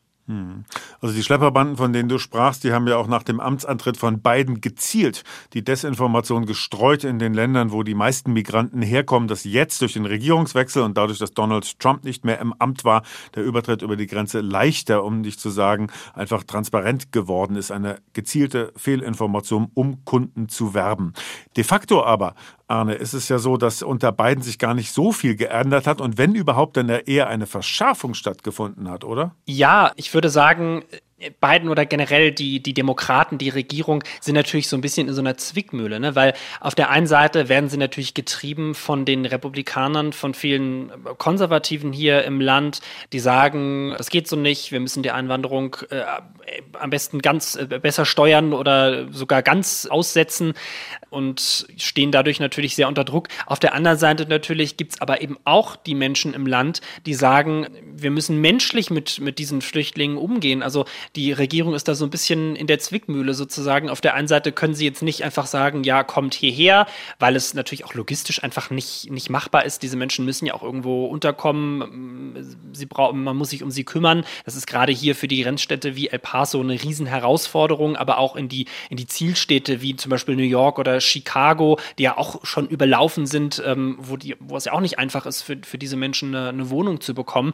Also 1.01 1.15
die 1.15 1.23
Schlepperbanden, 1.23 1.77
von 1.77 1.93
denen 1.93 2.09
du 2.09 2.19
sprachst, 2.19 2.65
die 2.65 2.73
haben 2.73 2.87
ja 2.87 2.97
auch 2.97 3.09
nach 3.09 3.23
dem 3.23 3.41
Amtsantritt 3.41 3.97
von 3.97 4.21
Biden 4.21 4.61
gezielt 4.61 5.25
die 5.53 5.65
Desinformation 5.65 6.47
gestreut 6.47 7.05
in 7.05 7.19
den 7.19 7.35
Ländern, 7.35 7.73
wo 7.73 7.83
die 7.83 7.95
meisten 7.95 8.33
Migranten 8.33 8.83
herkommen, 8.83 9.29
dass 9.29 9.45
jetzt 9.45 9.81
durch 9.81 9.95
den 9.95 10.07
Regierungswechsel 10.07 10.83
und 10.83 10.97
dadurch, 10.97 11.19
dass 11.19 11.33
Donald 11.33 11.79
Trump 11.81 12.05
nicht 12.05 12.25
mehr 12.25 12.39
im 12.41 12.55
Amt 12.59 12.85
war, 12.85 13.03
der 13.35 13.45
Übertritt 13.45 13.83
über 13.83 13.97
die 13.97 14.07
Grenze 14.07 14.41
leichter, 14.41 15.05
um 15.05 15.21
nicht 15.21 15.41
zu 15.41 15.51
sagen, 15.51 15.89
einfach 16.15 16.45
transparent 16.45 17.13
geworden 17.13 17.57
ist. 17.57 17.71
Eine 17.71 17.97
gezielte 18.13 18.73
Fehlinformation, 18.77 19.71
um 19.75 20.05
Kunden 20.05 20.49
zu 20.49 20.75
werben. 20.75 21.13
De 21.57 21.65
facto 21.65 22.05
aber 22.05 22.35
Arne, 22.73 22.95
ist 22.95 23.13
es 23.13 23.29
ja 23.29 23.39
so, 23.39 23.57
dass 23.57 23.83
unter 23.83 24.13
beiden 24.13 24.43
sich 24.43 24.59
gar 24.59 24.75
nicht 24.75 24.93
so 24.93 25.13
viel 25.13 25.37
geändert 25.37 25.87
hat 25.87 26.01
und 26.01 26.19
wenn 26.19 26.35
überhaupt, 26.35 26.77
dann 26.77 26.89
eher 26.89 27.29
eine 27.29 27.47
Verschärfung 27.47 28.15
stattgefunden 28.15 28.91
hat, 28.91 29.05
oder? 29.05 29.35
Ja, 29.45 29.93
ich 29.97 30.15
würde 30.15 30.31
sagen, 30.31 30.83
Biden 31.41 31.69
oder 31.69 31.87
generell 31.87 32.33
die, 32.33 32.61
die 32.61 32.75
Demokraten, 32.75 33.39
die 33.39 33.49
Regierung 33.49 34.03
sind 34.21 34.35
natürlich 34.35 34.69
so 34.69 34.77
ein 34.77 34.81
bisschen 34.81 35.09
in 35.09 35.15
so 35.15 35.21
einer 35.21 35.37
Zwickmühle, 35.37 36.01
ne? 36.01 36.15
weil 36.15 36.35
auf 36.61 36.75
der 36.75 36.91
einen 36.91 37.07
Seite 37.07 37.49
werden 37.49 37.69
sie 37.69 37.77
natürlich 37.77 38.15
getrieben 38.15 38.75
von 38.75 39.05
den 39.05 39.25
Republikanern, 39.25 40.13
von 40.13 40.35
vielen 40.35 40.91
Konservativen 41.19 41.93
hier 41.93 42.25
im 42.25 42.41
Land, 42.41 42.81
die 43.13 43.21
sagen, 43.21 43.95
es 43.99 44.11
geht 44.11 44.29
so 44.29 44.37
nicht, 44.37 44.73
wir 44.73 44.81
müssen 44.81 45.03
die 45.03 45.11
Einwanderung 45.11 45.77
äh, 45.91 46.03
am 46.79 46.91
besten 46.91 47.21
ganz 47.21 47.55
äh, 47.55 47.67
besser 47.67 48.05
steuern 48.05 48.53
oder 48.53 49.13
sogar 49.13 49.43
ganz 49.43 49.87
aussetzen 49.87 50.55
und 51.13 51.67
stehen 51.77 52.11
dadurch 52.11 52.41
natürlich 52.41 52.75
sehr 52.75 52.89
unter 52.89 53.05
Druck. 53.05 53.29
Auf 53.47 53.59
der 53.59 53.75
anderen 53.75 53.99
Seite 53.99 54.27
natürlich 54.27 54.77
gibt 54.77 54.95
es 54.95 55.01
aber 55.01 55.21
eben 55.21 55.37
auch 55.45 55.77
die 55.77 55.95
Menschen 55.95 56.35
im 56.35 56.47
Land, 56.47 56.81
die 57.07 57.15
sagen, 57.15 57.67
wir 57.95 58.11
müssen 58.11 58.41
menschlich 58.41 58.91
mit, 58.91 59.21
mit 59.21 59.39
diesen 59.39 59.61
Flüchtlingen 59.61 60.17
umgehen. 60.17 60.63
Also 60.63 60.87
die 61.15 61.33
Regierung 61.33 61.75
ist 61.75 61.89
da 61.89 61.95
so 61.95 62.05
ein 62.05 62.11
bisschen 62.11 62.57
in 62.57 62.67
der 62.67 62.79
Zwickmühle 62.79 63.35
sozusagen. 63.35 63.91
Auf 63.91 64.01
der 64.01 64.15
einen 64.15 64.29
Seite 64.29 64.53
können 64.53 64.75
sie 64.75 64.87
jetzt 64.87 65.03
nicht 65.03 65.23
einfach 65.23 65.47
sagen, 65.47 65.85
ja, 65.85 66.03
kommt 66.03 66.35
hierher, 66.35 66.87
weil 67.19 67.37
es 67.37 67.55
natürlich 67.55 67.85
auch 67.85 67.95
logistisch 67.95 68.43
einfach 68.43 68.71
nicht, 68.71 69.11
nicht 69.11 69.31
machbar 69.31 69.65
ist. 69.65 69.83
Diese 69.83 69.97
Menschen 69.97 70.25
müssen 70.25 70.47
ja 70.47 70.55
auch 70.55 70.63
irgendwo 70.63 71.07
unterkommen. 71.07 72.57
Sie 72.73 72.87
brauchen, 72.87 73.23
man 73.23 73.37
muss 73.37 73.51
sich 73.51 73.63
um 73.63 73.71
sie 73.71 73.85
kümmern. 73.85 74.25
Das 74.45 74.57
ist 74.57 74.67
gerade 74.67 74.93
hier 74.93 75.15
für 75.15 75.29
die 75.29 75.43
Grenzstädte 75.43 75.95
wie 75.97 76.09
El 76.09 76.19
Paso 76.19 76.61
eine 76.61 76.83
Riesenherausforderung, 76.83 77.97
aber 77.97 78.19
auch 78.19 78.37
in 78.37 78.49
die, 78.49 78.67
in 78.89 78.97
die 78.97 79.07
Zielstädte 79.07 79.83
wie 79.83 79.97
zum 79.97 80.11
Beispiel 80.11 80.37
New 80.37 80.43
York 80.43 80.79
oder 80.79 81.02
Chicago, 81.03 81.79
die 81.99 82.05
ja 82.05 82.17
auch 82.17 82.45
schon 82.45 82.69
überlaufen 82.69 83.27
sind, 83.27 83.63
ähm, 83.65 83.97
wo, 83.99 84.17
die, 84.17 84.37
wo 84.41 84.57
es 84.57 84.65
ja 84.65 84.73
auch 84.73 84.81
nicht 84.81 84.99
einfach 84.99 85.27
ist, 85.27 85.43
für, 85.43 85.59
für 85.63 85.79
diese 85.79 85.97
Menschen 85.97 86.35
eine, 86.35 86.49
eine 86.49 86.71
Wohnung 86.71 87.01
zu 87.01 87.15
bekommen. 87.15 87.53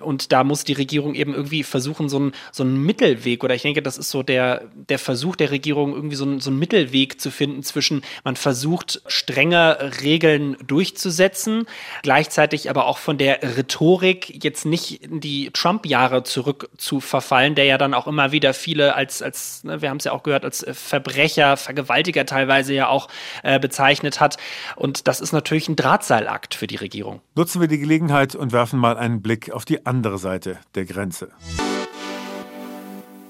Und 0.00 0.32
da 0.32 0.44
muss 0.44 0.64
die 0.64 0.72
Regierung 0.72 1.14
eben 1.14 1.34
irgendwie 1.34 1.62
versuchen, 1.62 2.08
so 2.08 2.18
ein, 2.18 2.32
so 2.52 2.64
ein 2.64 2.76
Mittelweg 2.76 3.44
oder 3.44 3.54
ich 3.54 3.62
denke, 3.62 3.82
das 3.82 3.98
ist 3.98 4.10
so 4.10 4.22
der, 4.22 4.62
der 4.74 4.98
Versuch 4.98 5.36
der 5.36 5.50
Regierung, 5.50 5.94
irgendwie 5.94 6.16
so, 6.16 6.24
ein, 6.24 6.40
so 6.40 6.50
einen 6.50 6.58
Mittelweg 6.58 7.20
zu 7.20 7.30
finden 7.30 7.62
zwischen, 7.62 8.02
man 8.24 8.36
versucht, 8.36 9.02
strenge 9.06 9.92
Regeln 10.02 10.56
durchzusetzen, 10.66 11.66
gleichzeitig 12.02 12.70
aber 12.70 12.86
auch 12.86 12.98
von 12.98 13.18
der 13.18 13.42
Rhetorik 13.56 14.44
jetzt 14.44 14.64
nicht 14.64 15.02
in 15.02 15.20
die 15.20 15.50
Trump-Jahre 15.50 16.22
zurück 16.22 16.70
zu 16.76 17.00
verfallen, 17.00 17.54
der 17.54 17.64
ja 17.64 17.78
dann 17.78 17.94
auch 17.94 18.06
immer 18.06 18.32
wieder 18.32 18.54
viele 18.54 18.94
als, 18.94 19.22
als 19.22 19.64
ne, 19.64 19.82
wir 19.82 19.90
haben 19.90 19.98
es 19.98 20.04
ja 20.04 20.12
auch 20.12 20.22
gehört, 20.22 20.44
als 20.44 20.64
Verbrecher, 20.72 21.56
Vergewaltiger 21.56 22.26
teilweise 22.26 22.74
ja 22.74 22.83
auch 22.88 23.08
äh, 23.42 23.58
bezeichnet 23.58 24.20
hat. 24.20 24.36
Und 24.76 25.08
das 25.08 25.20
ist 25.20 25.32
natürlich 25.32 25.68
ein 25.68 25.76
Drahtseilakt 25.76 26.54
für 26.54 26.66
die 26.66 26.76
Regierung. 26.76 27.20
Nutzen 27.34 27.60
wir 27.60 27.68
die 27.68 27.78
Gelegenheit 27.78 28.34
und 28.34 28.52
werfen 28.52 28.78
mal 28.78 28.96
einen 28.96 29.22
Blick 29.22 29.50
auf 29.50 29.64
die 29.64 29.86
andere 29.86 30.18
Seite 30.18 30.58
der 30.74 30.84
Grenze. 30.84 31.30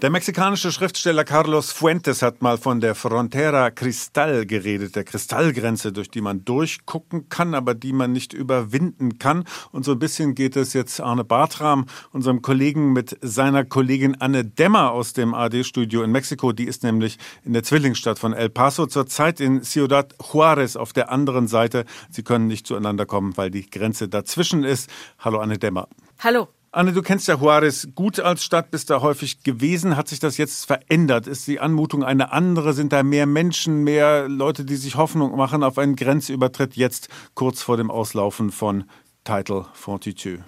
Der 0.02 0.10
mexikanische 0.10 0.70
Schriftsteller 0.70 1.24
Carlos 1.24 1.72
Fuentes 1.72 2.20
hat 2.20 2.42
mal 2.42 2.58
von 2.58 2.80
der 2.80 2.94
Frontera 2.94 3.70
Cristal 3.70 4.44
geredet, 4.44 4.96
der 4.96 5.04
Kristallgrenze, 5.04 5.92
durch 5.92 6.10
die 6.10 6.20
man 6.20 6.44
durchgucken 6.44 7.30
kann, 7.30 7.54
aber 7.54 7.74
die 7.74 7.94
man 7.94 8.12
nicht 8.12 8.34
überwinden 8.34 9.18
kann. 9.18 9.44
Und 9.70 9.84
so 9.84 9.92
ein 9.92 9.98
bisschen 9.98 10.34
geht 10.34 10.56
es 10.56 10.74
jetzt 10.74 11.00
Arne 11.00 11.24
Bartram, 11.24 11.86
unserem 12.12 12.42
Kollegen, 12.42 12.92
mit 12.92 13.16
seiner 13.22 13.64
Kollegin 13.64 14.20
Anne 14.20 14.44
Demmer 14.44 14.90
aus 14.90 15.14
dem 15.14 15.32
AD-Studio 15.32 16.02
in 16.02 16.10
Mexiko. 16.10 16.52
Die 16.52 16.64
ist 16.64 16.82
nämlich 16.82 17.16
in 17.42 17.54
der 17.54 17.62
Zwillingsstadt 17.62 18.18
von 18.18 18.34
El 18.34 18.50
Paso, 18.50 18.84
zurzeit 18.86 19.40
in 19.40 19.62
Ciudad 19.62 20.14
Juarez 20.20 20.76
auf 20.76 20.92
der 20.92 21.10
anderen 21.10 21.46
Seite. 21.46 21.86
Sie 22.10 22.24
können 22.24 22.46
nicht 22.46 22.66
zueinander 22.66 23.06
kommen, 23.06 23.36
weil 23.38 23.50
die 23.50 23.70
Grenze 23.70 24.08
dazwischen 24.08 24.64
ist. 24.64 24.90
Hallo 25.18 25.38
Anne 25.38 25.56
Demmer. 25.56 25.88
Hallo. 26.18 26.48
Anne, 26.74 26.92
du 26.92 27.02
kennst 27.02 27.28
ja 27.28 27.36
Juarez 27.36 27.86
gut 27.94 28.18
als 28.18 28.42
Stadt, 28.42 28.72
bist 28.72 28.90
da 28.90 29.00
häufig 29.00 29.44
gewesen. 29.44 29.96
Hat 29.96 30.08
sich 30.08 30.18
das 30.18 30.38
jetzt 30.38 30.66
verändert? 30.66 31.28
Ist 31.28 31.46
die 31.46 31.60
Anmutung 31.60 32.02
eine 32.02 32.32
andere? 32.32 32.72
Sind 32.72 32.92
da 32.92 33.04
mehr 33.04 33.26
Menschen, 33.26 33.84
mehr 33.84 34.28
Leute, 34.28 34.64
die 34.64 34.74
sich 34.74 34.96
Hoffnung 34.96 35.36
machen 35.36 35.62
auf 35.62 35.78
einen 35.78 35.94
Grenzübertritt 35.94 36.74
jetzt 36.74 37.08
kurz 37.34 37.62
vor 37.62 37.76
dem 37.76 37.92
Auslaufen 37.92 38.50
von 38.50 38.90
Title 39.22 39.66
42? 39.74 40.40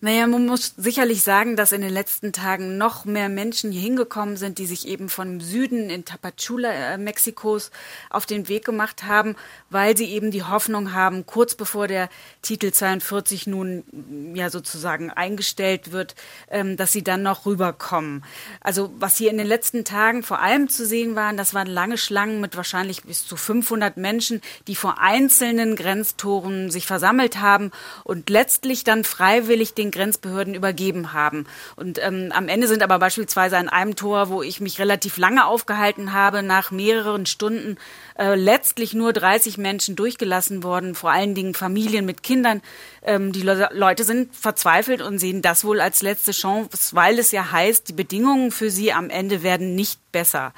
Naja, 0.00 0.28
man 0.28 0.46
muss 0.46 0.74
sicherlich 0.76 1.24
sagen, 1.24 1.56
dass 1.56 1.72
in 1.72 1.80
den 1.80 1.92
letzten 1.92 2.32
Tagen 2.32 2.78
noch 2.78 3.04
mehr 3.04 3.28
Menschen 3.28 3.72
hier 3.72 3.80
hingekommen 3.80 4.36
sind, 4.36 4.58
die 4.58 4.66
sich 4.66 4.86
eben 4.86 5.08
von 5.08 5.40
Süden 5.40 5.90
in 5.90 6.04
Tapachula, 6.04 6.70
äh, 6.70 6.98
Mexikos, 6.98 7.72
auf 8.08 8.24
den 8.24 8.46
Weg 8.46 8.64
gemacht 8.64 9.02
haben, 9.02 9.34
weil 9.70 9.96
sie 9.96 10.04
eben 10.04 10.30
die 10.30 10.44
Hoffnung 10.44 10.92
haben, 10.92 11.26
kurz 11.26 11.56
bevor 11.56 11.88
der 11.88 12.10
Titel 12.42 12.70
42 12.70 13.48
nun 13.48 14.34
ja 14.36 14.50
sozusagen 14.50 15.10
eingestellt 15.10 15.90
wird, 15.90 16.14
ähm, 16.48 16.76
dass 16.76 16.92
sie 16.92 17.02
dann 17.02 17.24
noch 17.24 17.44
rüberkommen. 17.44 18.24
Also 18.60 18.92
was 19.00 19.16
hier 19.16 19.32
in 19.32 19.38
den 19.38 19.48
letzten 19.48 19.84
Tagen 19.84 20.22
vor 20.22 20.40
allem 20.40 20.68
zu 20.68 20.86
sehen 20.86 21.16
waren, 21.16 21.36
das 21.36 21.54
waren 21.54 21.66
lange 21.66 21.98
Schlangen 21.98 22.40
mit 22.40 22.56
wahrscheinlich 22.56 23.02
bis 23.02 23.26
zu 23.26 23.36
500 23.36 23.96
Menschen, 23.96 24.42
die 24.68 24.76
vor 24.76 25.00
einzelnen 25.00 25.74
Grenztoren 25.74 26.70
sich 26.70 26.86
versammelt 26.86 27.40
haben 27.40 27.72
und 28.04 28.30
letztlich 28.30 28.84
dann 28.84 29.02
freiwillig 29.02 29.74
den 29.74 29.87
den 29.88 29.90
Grenzbehörden 29.90 30.54
übergeben 30.54 31.12
haben. 31.12 31.46
Und 31.76 31.98
ähm, 32.02 32.30
am 32.34 32.48
Ende 32.48 32.68
sind 32.68 32.82
aber 32.82 32.98
beispielsweise 32.98 33.56
an 33.56 33.68
einem 33.68 33.96
Tor, 33.96 34.28
wo 34.28 34.42
ich 34.42 34.60
mich 34.60 34.78
relativ 34.78 35.16
lange 35.16 35.46
aufgehalten 35.46 36.12
habe, 36.12 36.42
nach 36.42 36.70
mehreren 36.70 37.26
Stunden 37.26 37.76
äh, 38.18 38.34
letztlich 38.34 38.94
nur 38.94 39.12
30 39.12 39.58
Menschen 39.58 39.96
durchgelassen 39.96 40.62
worden, 40.62 40.94
vor 40.94 41.10
allen 41.10 41.34
Dingen 41.34 41.54
Familien 41.54 42.04
mit 42.04 42.22
Kindern. 42.22 42.62
Ähm, 43.02 43.32
die 43.32 43.42
Le 43.42 43.68
Leute 43.72 44.04
sind 44.04 44.34
verzweifelt 44.34 45.02
und 45.02 45.18
sehen 45.18 45.42
das 45.42 45.64
wohl 45.64 45.80
als 45.80 46.02
letzte 46.02 46.32
Chance, 46.32 46.70
weil 46.92 47.18
es 47.18 47.32
ja 47.32 47.50
heißt, 47.50 47.88
die 47.88 47.92
Bedingungen 47.92 48.50
für 48.50 48.70
sie 48.70 48.92
am 48.92 49.10
Ende 49.10 49.42
werden 49.42 49.74
nicht 49.74 50.00
besser. 50.12 50.52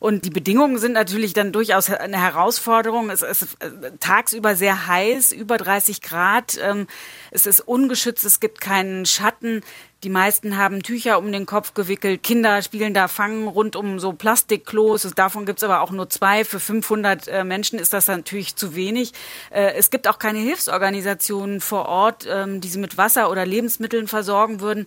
Und 0.00 0.24
die 0.24 0.30
Bedingungen 0.30 0.78
sind 0.78 0.92
natürlich 0.92 1.34
dann 1.34 1.52
durchaus 1.52 1.90
eine 1.90 2.20
Herausforderung. 2.20 3.10
Es 3.10 3.20
ist 3.20 3.42
äh, 3.60 3.92
tagsüber 4.00 4.56
sehr 4.56 4.86
heiß, 4.86 5.32
über 5.32 5.58
30 5.58 6.00
Grad. 6.00 6.58
Ähm, 6.60 6.86
es 7.30 7.46
ist 7.46 7.60
ungeschützt, 7.60 8.24
es 8.24 8.40
gibt 8.40 8.62
keinen 8.62 9.04
Schatten. 9.04 9.60
Die 10.02 10.08
meisten 10.08 10.56
haben 10.56 10.82
Tücher 10.82 11.18
um 11.18 11.30
den 11.30 11.44
Kopf 11.44 11.74
gewickelt. 11.74 12.22
Kinder 12.22 12.62
spielen 12.62 12.94
da 12.94 13.06
Fangen 13.06 13.46
rund 13.46 13.76
um 13.76 14.00
so 14.00 14.14
Plastikklos. 14.14 15.02
Davon 15.14 15.44
gibt 15.44 15.58
es 15.58 15.64
aber 15.64 15.82
auch 15.82 15.90
nur 15.90 16.08
zwei. 16.08 16.46
Für 16.46 16.58
500 16.58 17.28
äh, 17.28 17.44
Menschen 17.44 17.78
ist 17.78 17.92
das 17.92 18.08
natürlich 18.08 18.56
zu 18.56 18.74
wenig. 18.74 19.12
Äh, 19.50 19.74
es 19.74 19.90
gibt 19.90 20.08
auch 20.08 20.18
keine 20.18 20.38
Hilfsorganisationen 20.38 21.60
vor 21.60 21.84
Ort, 21.84 22.26
ähm, 22.26 22.62
die 22.62 22.68
sie 22.68 22.78
mit 22.78 22.96
Wasser 22.96 23.30
oder 23.30 23.44
Lebensmitteln 23.44 24.08
versorgen 24.08 24.60
würden 24.60 24.86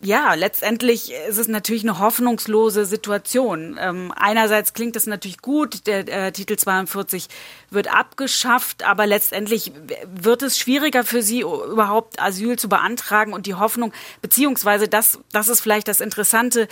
ja, 0.00 0.34
letztendlich 0.34 1.12
ist 1.28 1.38
es 1.38 1.48
natürlich 1.48 1.82
eine 1.82 1.98
hoffnungslose 1.98 2.84
Situation. 2.84 3.76
Ähm, 3.80 4.12
einerseits 4.14 4.72
klingt 4.72 4.94
es 4.94 5.06
natürlich 5.06 5.42
gut, 5.42 5.86
der 5.86 6.08
äh, 6.08 6.32
Titel 6.32 6.56
42 6.56 7.26
wird 7.70 7.92
abgeschafft, 7.92 8.84
aber 8.84 9.06
letztendlich 9.06 9.72
wird 10.06 10.42
es 10.42 10.58
schwieriger 10.58 11.02
für 11.02 11.22
sie, 11.22 11.40
überhaupt 11.40 12.22
Asyl 12.22 12.56
zu 12.56 12.68
beantragen 12.68 13.32
und 13.32 13.46
die 13.46 13.54
Hoffnung, 13.54 13.92
beziehungsweise 14.22 14.86
das, 14.86 15.18
das 15.32 15.48
ist 15.48 15.60
vielleicht 15.60 15.88
das 15.88 16.00
Interessante, 16.00 16.68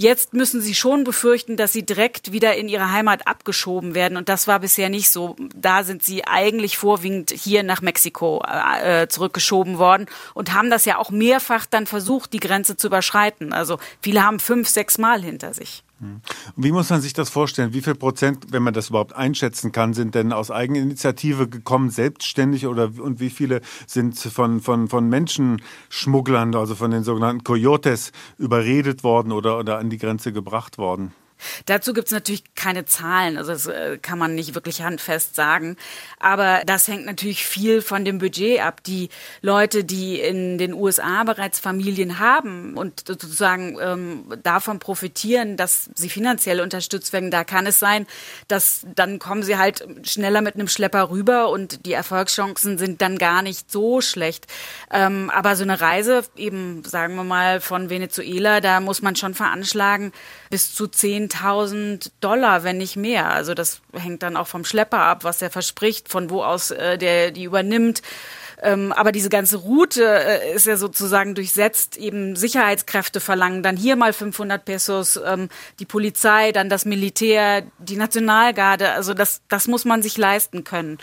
Jetzt 0.00 0.32
müssen 0.32 0.62
sie 0.62 0.74
schon 0.74 1.04
befürchten, 1.04 1.58
dass 1.58 1.74
sie 1.74 1.84
direkt 1.84 2.32
wieder 2.32 2.56
in 2.56 2.70
ihre 2.70 2.90
Heimat 2.90 3.26
abgeschoben 3.26 3.94
werden. 3.94 4.16
Und 4.16 4.30
das 4.30 4.48
war 4.48 4.60
bisher 4.60 4.88
nicht 4.88 5.10
so. 5.10 5.36
Da 5.54 5.84
sind 5.84 6.02
sie 6.02 6.26
eigentlich 6.26 6.78
vorwiegend 6.78 7.30
hier 7.32 7.62
nach 7.64 7.82
Mexiko 7.82 8.42
äh, 8.42 9.08
zurückgeschoben 9.08 9.76
worden 9.76 10.06
und 10.32 10.54
haben 10.54 10.70
das 10.70 10.86
ja 10.86 10.96
auch 10.96 11.10
mehrfach 11.10 11.66
dann 11.66 11.86
versucht, 11.86 12.32
die 12.32 12.40
Grenze 12.40 12.78
zu 12.78 12.86
überschreiten. 12.86 13.52
Also 13.52 13.78
viele 14.00 14.24
haben 14.24 14.40
fünf, 14.40 14.70
sechs 14.70 14.96
Mal 14.96 15.20
hinter 15.20 15.52
sich. 15.52 15.84
Hm. 16.00 16.22
Wie 16.56 16.72
muss 16.72 16.88
man 16.88 17.02
sich 17.02 17.12
das 17.12 17.28
vorstellen? 17.28 17.74
Wie 17.74 17.82
viel 17.82 17.94
Prozent, 17.94 18.46
wenn 18.50 18.62
man 18.62 18.72
das 18.72 18.88
überhaupt 18.88 19.14
einschätzen 19.14 19.70
kann, 19.70 19.92
sind 19.92 20.14
denn 20.14 20.32
aus 20.32 20.50
Eigeninitiative 20.50 21.46
gekommen, 21.46 21.90
selbstständig 21.90 22.66
oder 22.66 22.90
und 22.98 23.20
wie 23.20 23.28
viele 23.28 23.60
sind 23.86 24.18
von, 24.18 24.60
von, 24.60 24.88
von 24.88 25.08
Menschenschmugglern, 25.10 26.54
also 26.54 26.74
von 26.74 26.90
den 26.90 27.04
sogenannten 27.04 27.44
Coyotes, 27.44 28.12
überredet 28.38 29.04
worden 29.04 29.30
oder, 29.30 29.58
oder 29.58 29.78
an 29.78 29.90
die 29.90 29.98
Grenze 29.98 30.32
gebracht 30.32 30.78
worden? 30.78 31.12
Dazu 31.66 31.92
gibt 31.92 32.08
es 32.08 32.12
natürlich 32.12 32.54
keine 32.54 32.84
Zahlen, 32.84 33.38
also 33.38 33.52
das 33.52 33.66
äh, 33.66 33.98
kann 33.98 34.18
man 34.18 34.34
nicht 34.34 34.54
wirklich 34.54 34.82
handfest 34.82 35.34
sagen. 35.34 35.76
Aber 36.18 36.62
das 36.66 36.88
hängt 36.88 37.06
natürlich 37.06 37.44
viel 37.44 37.82
von 37.82 38.04
dem 38.04 38.18
Budget 38.18 38.60
ab. 38.60 38.82
Die 38.84 39.08
Leute, 39.40 39.84
die 39.84 40.20
in 40.20 40.58
den 40.58 40.74
USA 40.74 41.24
bereits 41.24 41.58
Familien 41.58 42.18
haben 42.18 42.76
und 42.76 43.06
sozusagen 43.06 43.78
ähm, 43.80 44.24
davon 44.42 44.78
profitieren, 44.78 45.56
dass 45.56 45.90
sie 45.94 46.08
finanziell 46.08 46.60
unterstützt 46.60 47.12
werden, 47.12 47.30
da 47.30 47.44
kann 47.44 47.66
es 47.66 47.78
sein, 47.78 48.06
dass 48.48 48.86
dann 48.94 49.18
kommen 49.18 49.42
sie 49.42 49.56
halt 49.56 49.86
schneller 50.02 50.40
mit 50.40 50.54
einem 50.54 50.68
Schlepper 50.68 51.10
rüber 51.10 51.50
und 51.50 51.86
die 51.86 51.92
Erfolgschancen 51.92 52.78
sind 52.78 53.00
dann 53.02 53.18
gar 53.18 53.42
nicht 53.42 53.70
so 53.70 54.00
schlecht. 54.00 54.46
Ähm, 54.92 55.30
aber 55.30 55.56
so 55.56 55.62
eine 55.62 55.80
Reise 55.80 56.22
eben, 56.36 56.84
sagen 56.84 57.14
wir 57.16 57.24
mal, 57.24 57.60
von 57.60 57.90
Venezuela, 57.90 58.60
da 58.60 58.80
muss 58.80 59.02
man 59.02 59.16
schon 59.16 59.34
veranschlagen, 59.34 60.12
bis 60.50 60.74
zu 60.74 60.86
10.000 61.30 62.10
Dollar, 62.20 62.64
wenn 62.64 62.78
nicht 62.78 62.96
mehr. 62.96 63.30
Also 63.30 63.54
das 63.54 63.80
hängt 63.92 64.22
dann 64.22 64.36
auch 64.36 64.46
vom 64.46 64.64
Schlepper 64.64 64.98
ab, 64.98 65.24
was 65.24 65.42
er 65.42 65.50
verspricht, 65.50 66.08
von 66.08 66.30
wo 66.30 66.42
aus 66.42 66.70
äh, 66.70 66.98
der 66.98 67.30
die 67.30 67.44
übernimmt. 67.44 68.02
Ähm, 68.62 68.92
aber 68.92 69.10
diese 69.10 69.30
ganze 69.30 69.56
Route 69.56 70.04
äh, 70.04 70.54
ist 70.54 70.66
ja 70.66 70.76
sozusagen 70.76 71.34
durchsetzt. 71.34 71.96
Eben 71.96 72.36
Sicherheitskräfte 72.36 73.20
verlangen 73.20 73.62
dann 73.62 73.76
hier 73.76 73.96
mal 73.96 74.12
500 74.12 74.64
Pesos, 74.64 75.18
ähm, 75.24 75.48
die 75.78 75.86
Polizei, 75.86 76.52
dann 76.52 76.68
das 76.68 76.84
Militär, 76.84 77.62
die 77.78 77.96
Nationalgarde. 77.96 78.90
Also 78.92 79.14
das, 79.14 79.40
das 79.48 79.66
muss 79.66 79.84
man 79.84 80.02
sich 80.02 80.18
leisten 80.18 80.64
können 80.64 80.98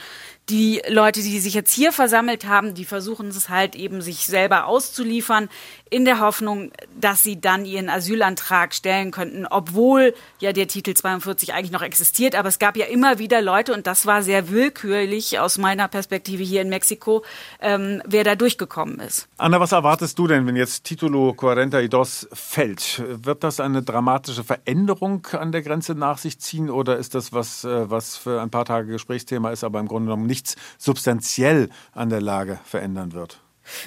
die 0.49 0.81
Leute, 0.87 1.21
die 1.21 1.39
sich 1.39 1.53
jetzt 1.53 1.73
hier 1.73 1.91
versammelt 1.91 2.45
haben, 2.45 2.73
die 2.73 2.85
versuchen 2.85 3.27
es 3.27 3.49
halt 3.49 3.75
eben, 3.75 4.01
sich 4.01 4.27
selber 4.27 4.65
auszuliefern, 4.65 5.49
in 5.89 6.05
der 6.05 6.19
Hoffnung, 6.19 6.71
dass 6.99 7.23
sie 7.23 7.39
dann 7.39 7.65
ihren 7.65 7.89
Asylantrag 7.89 8.73
stellen 8.73 9.11
könnten, 9.11 9.45
obwohl 9.45 10.13
ja 10.39 10.53
der 10.53 10.67
Titel 10.67 10.93
42 10.93 11.53
eigentlich 11.53 11.71
noch 11.71 11.81
existiert. 11.81 12.35
Aber 12.35 12.49
es 12.49 12.59
gab 12.59 12.77
ja 12.77 12.85
immer 12.85 13.19
wieder 13.19 13.41
Leute, 13.41 13.73
und 13.73 13.87
das 13.87 14.05
war 14.05 14.21
sehr 14.21 14.49
willkürlich 14.49 15.39
aus 15.39 15.57
meiner 15.57 15.87
Perspektive 15.87 16.43
hier 16.43 16.61
in 16.61 16.69
Mexiko, 16.69 17.23
ähm, 17.61 18.01
wer 18.05 18.23
da 18.23 18.35
durchgekommen 18.35 18.99
ist. 18.99 19.27
Anna, 19.37 19.59
was 19.59 19.71
erwartest 19.71 20.17
du 20.19 20.27
denn, 20.27 20.45
wenn 20.45 20.55
jetzt 20.55 20.83
Titulo 20.83 21.35
42 21.37 22.27
fällt? 22.33 23.03
Wird 23.07 23.43
das 23.43 23.59
eine 23.59 23.83
dramatische 23.83 24.43
Veränderung 24.43 25.25
an 25.27 25.51
der 25.51 25.61
Grenze 25.61 25.95
nach 25.95 26.17
sich 26.17 26.39
ziehen 26.39 26.69
oder 26.69 26.97
ist 26.97 27.15
das 27.15 27.33
was, 27.33 27.63
äh, 27.63 27.89
was 27.89 28.17
für 28.17 28.41
ein 28.41 28.49
paar 28.49 28.65
Tage 28.65 28.91
Gesprächsthema 28.91 29.51
ist, 29.51 29.63
aber 29.63 29.79
im 29.79 29.87
Grunde 29.87 30.07
genommen 30.07 30.25
nicht 30.25 30.36
nichts 30.37 30.55
substanziell 30.77 31.69
an 31.93 32.09
der 32.09 32.21
Lage 32.21 32.59
verändern 32.63 33.13
wird. 33.13 33.39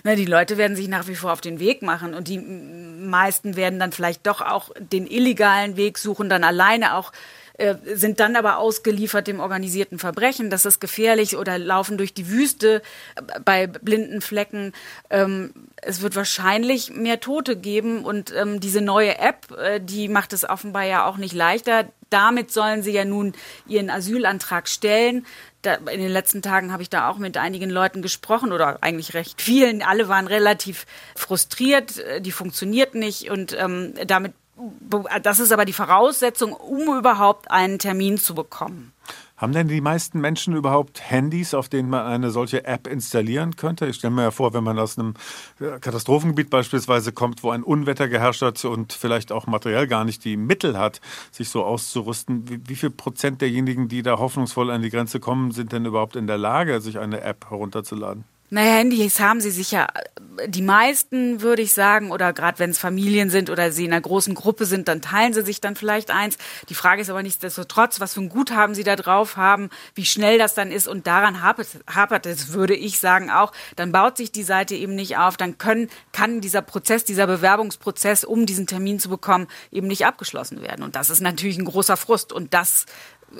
Na, 0.02 0.14
die 0.14 0.26
Leute 0.26 0.58
werden 0.58 0.76
sich 0.76 0.88
nach 0.88 1.08
wie 1.08 1.14
vor 1.14 1.32
auf 1.32 1.40
den 1.40 1.58
Weg 1.58 1.80
machen 1.80 2.12
und 2.12 2.28
die 2.28 2.38
meisten 2.38 3.56
werden 3.56 3.78
dann 3.78 3.92
vielleicht 3.92 4.26
doch 4.26 4.42
auch 4.42 4.70
den 4.78 5.06
illegalen 5.06 5.76
Weg 5.76 5.96
suchen, 5.96 6.28
dann 6.28 6.44
alleine 6.44 6.96
auch 6.96 7.12
äh, 7.60 7.76
sind 7.94 8.20
dann 8.20 8.36
aber 8.36 8.58
ausgeliefert 8.58 9.26
dem 9.26 9.40
organisierten 9.40 9.98
Verbrechen. 9.98 10.50
Das 10.50 10.64
ist 10.64 10.80
gefährlich 10.80 11.36
oder 11.36 11.58
laufen 11.58 11.98
durch 11.98 12.14
die 12.14 12.28
Wüste 12.28 12.82
äh, 13.16 13.40
bei 13.44 13.66
blinden 13.66 14.20
Flecken. 14.20 14.72
Ähm, 15.10 15.52
es 15.76 16.00
wird 16.02 16.16
wahrscheinlich 16.16 16.90
mehr 16.90 17.20
Tote 17.20 17.56
geben 17.56 18.04
und 18.04 18.32
ähm, 18.34 18.60
diese 18.60 18.80
neue 18.80 19.18
App, 19.18 19.50
äh, 19.52 19.80
die 19.80 20.08
macht 20.08 20.32
es 20.32 20.48
offenbar 20.48 20.84
ja 20.84 21.06
auch 21.06 21.16
nicht 21.16 21.34
leichter. 21.34 21.86
Damit 22.08 22.50
sollen 22.50 22.82
sie 22.82 22.92
ja 22.92 23.04
nun 23.04 23.34
ihren 23.66 23.88
Asylantrag 23.88 24.68
stellen 24.68 25.24
da, 25.62 25.74
in 25.74 26.00
den 26.00 26.10
letzten 26.10 26.42
Tagen 26.42 26.72
habe 26.72 26.82
ich 26.82 26.90
da 26.90 27.08
auch 27.08 27.18
mit 27.18 27.36
einigen 27.36 27.70
Leuten 27.70 28.02
gesprochen 28.02 28.52
oder 28.52 28.78
eigentlich 28.82 29.14
recht 29.14 29.42
vielen. 29.42 29.82
Alle 29.82 30.08
waren 30.08 30.26
relativ 30.26 30.86
frustriert, 31.14 31.98
äh, 31.98 32.20
die 32.20 32.32
funktioniert 32.32 32.94
nicht 32.94 33.30
und 33.30 33.56
ähm, 33.58 33.94
damit, 34.06 34.32
das 35.22 35.40
ist 35.40 35.52
aber 35.52 35.64
die 35.64 35.72
Voraussetzung, 35.72 36.52
um 36.52 36.98
überhaupt 36.98 37.50
einen 37.50 37.78
Termin 37.78 38.18
zu 38.18 38.34
bekommen. 38.34 38.92
Haben 39.40 39.54
denn 39.54 39.68
die 39.68 39.80
meisten 39.80 40.20
Menschen 40.20 40.54
überhaupt 40.54 41.00
Handys, 41.10 41.54
auf 41.54 41.70
denen 41.70 41.88
man 41.88 42.04
eine 42.04 42.30
solche 42.30 42.66
App 42.66 42.86
installieren 42.86 43.56
könnte? 43.56 43.86
Ich 43.86 43.96
stelle 43.96 44.12
mir 44.12 44.24
ja 44.24 44.30
vor, 44.30 44.52
wenn 44.52 44.62
man 44.62 44.78
aus 44.78 44.98
einem 44.98 45.14
äh, 45.60 45.78
Katastrophengebiet 45.78 46.50
beispielsweise 46.50 47.12
kommt, 47.12 47.42
wo 47.42 47.50
ein 47.50 47.62
Unwetter 47.62 48.08
geherrscht 48.08 48.42
hat 48.42 48.62
und 48.66 48.92
vielleicht 48.92 49.32
auch 49.32 49.46
materiell 49.46 49.86
gar 49.86 50.04
nicht 50.04 50.26
die 50.26 50.36
Mittel 50.36 50.76
hat, 50.76 51.00
sich 51.30 51.48
so 51.48 51.64
auszurüsten, 51.64 52.50
wie, 52.50 52.60
wie 52.68 52.76
viel 52.76 52.90
Prozent 52.90 53.40
derjenigen, 53.40 53.88
die 53.88 54.02
da 54.02 54.18
hoffnungsvoll 54.18 54.70
an 54.70 54.82
die 54.82 54.90
Grenze 54.90 55.20
kommen, 55.20 55.52
sind 55.52 55.72
denn 55.72 55.86
überhaupt 55.86 56.16
in 56.16 56.26
der 56.26 56.38
Lage, 56.38 56.82
sich 56.82 56.98
eine 56.98 57.22
App 57.22 57.48
herunterzuladen? 57.48 58.24
Naja, 58.52 58.72
Handys 58.72 59.20
haben 59.20 59.40
sie 59.40 59.52
sicher. 59.52 59.86
Die 60.46 60.62
meisten, 60.62 61.40
würde 61.40 61.62
ich 61.62 61.72
sagen, 61.72 62.10
oder 62.10 62.32
gerade 62.32 62.58
wenn 62.58 62.70
es 62.70 62.78
Familien 62.78 63.30
sind 63.30 63.48
oder 63.48 63.70
sie 63.70 63.84
in 63.84 63.92
einer 63.92 64.00
großen 64.00 64.34
Gruppe 64.34 64.66
sind, 64.66 64.88
dann 64.88 65.02
teilen 65.02 65.32
sie 65.32 65.42
sich 65.42 65.60
dann 65.60 65.76
vielleicht 65.76 66.10
eins. 66.10 66.36
Die 66.68 66.74
Frage 66.74 67.02
ist 67.02 67.10
aber 67.10 67.22
nichtsdestotrotz, 67.22 68.00
was 68.00 68.14
für 68.14 68.22
ein 68.22 68.28
Guthaben 68.28 68.74
sie 68.74 68.82
da 68.82 68.96
drauf 68.96 69.36
haben, 69.36 69.70
wie 69.94 70.04
schnell 70.04 70.36
das 70.38 70.54
dann 70.54 70.72
ist 70.72 70.88
und 70.88 71.06
daran 71.06 71.42
hapert, 71.42 71.68
hapert 71.88 72.26
es, 72.26 72.52
würde 72.52 72.74
ich 72.74 72.98
sagen 72.98 73.30
auch. 73.30 73.52
Dann 73.76 73.92
baut 73.92 74.16
sich 74.16 74.32
die 74.32 74.42
Seite 74.42 74.74
eben 74.74 74.96
nicht 74.96 75.16
auf, 75.16 75.36
dann 75.36 75.58
können, 75.58 75.88
kann 76.12 76.40
dieser 76.40 76.62
Prozess, 76.62 77.04
dieser 77.04 77.28
Bewerbungsprozess, 77.28 78.24
um 78.24 78.46
diesen 78.46 78.66
Termin 78.66 78.98
zu 78.98 79.10
bekommen, 79.10 79.46
eben 79.70 79.86
nicht 79.86 80.06
abgeschlossen 80.06 80.60
werden. 80.60 80.82
Und 80.82 80.96
das 80.96 81.10
ist 81.10 81.20
natürlich 81.20 81.58
ein 81.58 81.66
großer 81.66 81.96
Frust 81.96 82.32
und 82.32 82.52
das 82.52 82.86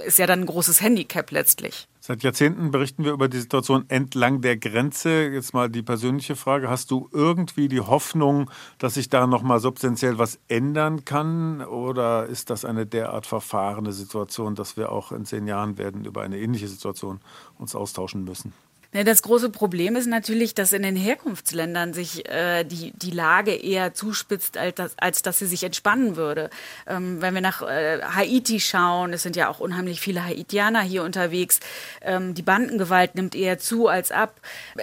ist 0.07 0.19
ja 0.19 0.27
dann 0.27 0.41
ein 0.41 0.47
großes 0.47 0.81
Handicap 0.81 1.31
letztlich. 1.31 1.87
Seit 2.01 2.23
Jahrzehnten 2.23 2.71
berichten 2.71 3.05
wir 3.05 3.13
über 3.13 3.29
die 3.29 3.39
Situation 3.39 3.85
entlang 3.89 4.41
der 4.41 4.57
Grenze. 4.57 5.29
Jetzt 5.29 5.53
mal 5.53 5.69
die 5.69 5.83
persönliche 5.83 6.35
Frage. 6.35 6.71
Hast 6.71 6.91
du 6.91 7.09
irgendwie 7.13 7.69
die 7.69 7.81
Hoffnung, 7.81 8.51
dass 8.79 8.95
sich 8.95 9.09
da 9.09 9.27
nochmal 9.27 9.61
substanziell 9.61 10.19
was 10.19 10.39
ändern 10.49 11.05
kann? 11.05 11.61
Oder 11.61 12.27
ist 12.27 12.51
das 12.51 12.65
eine 12.65 12.87
derart 12.87 13.27
verfahrene 13.27 13.93
Situation, 13.93 14.55
dass 14.55 14.77
wir 14.77 14.93
auch 14.93 15.13
in 15.13 15.25
zehn 15.25 15.47
Jahren 15.47 15.77
werden 15.79 16.05
über 16.05 16.23
eine 16.23 16.39
ähnliche 16.39 16.69
Situation 16.69 17.21
uns 17.59 17.75
austauschen 17.75 18.25
müssen? 18.25 18.53
Ne, 18.93 19.05
das 19.05 19.23
große 19.23 19.51
Problem 19.51 19.95
ist 19.95 20.07
natürlich, 20.07 20.53
dass 20.53 20.73
in 20.73 20.83
den 20.83 20.97
Herkunftsländern 20.97 21.95
sich 21.95 22.29
äh, 22.29 22.65
die, 22.65 22.91
die 22.97 23.13
Lage 23.13 23.55
eher 23.55 23.95
zuspitzt, 23.95 24.57
als, 24.57 24.75
dass, 24.75 24.99
als 24.99 25.23
dass 25.23 25.39
sie 25.39 25.47
sich 25.47 25.63
entspannen 25.63 26.17
würde. 26.17 26.51
Ähm, 26.89 27.23
wenn 27.23 27.35
wir 27.35 27.41
nach 27.41 27.63
äh, 27.63 28.01
Haiti 28.03 28.59
schauen, 28.59 29.13
es 29.13 29.23
sind 29.23 29.37
ja 29.37 29.49
auch 29.49 29.61
unheimlich 29.61 30.01
viele 30.01 30.25
Haitianer 30.25 30.83
hier 30.83 31.05
unterwegs, 31.05 31.61
ähm, 32.03 32.35
die 32.35 32.43
Bandengewalt 32.43 33.15
nimmt 33.15 33.37
eher 33.37 33.61
zu 33.61 33.87
als 33.87 34.11
ab. 34.11 34.41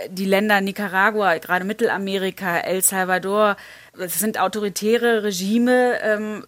Die 0.09 0.25
Länder 0.25 0.61
Nicaragua, 0.61 1.37
gerade 1.39 1.65
Mittelamerika, 1.65 2.59
El 2.59 2.83
Salvador, 2.83 3.57
es 3.99 4.19
sind 4.19 4.39
autoritäre 4.39 5.23
Regime, 5.23 5.99
ähm, 6.01 6.45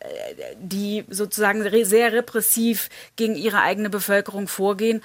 die 0.62 1.04
sozusagen 1.10 1.64
sehr 1.84 2.14
repressiv 2.14 2.90
gegen 3.18 3.36
ihre 3.36 3.62
eigene 3.62 3.90
Bevölkerung 3.90 4.48
vorgehen. 4.48 5.02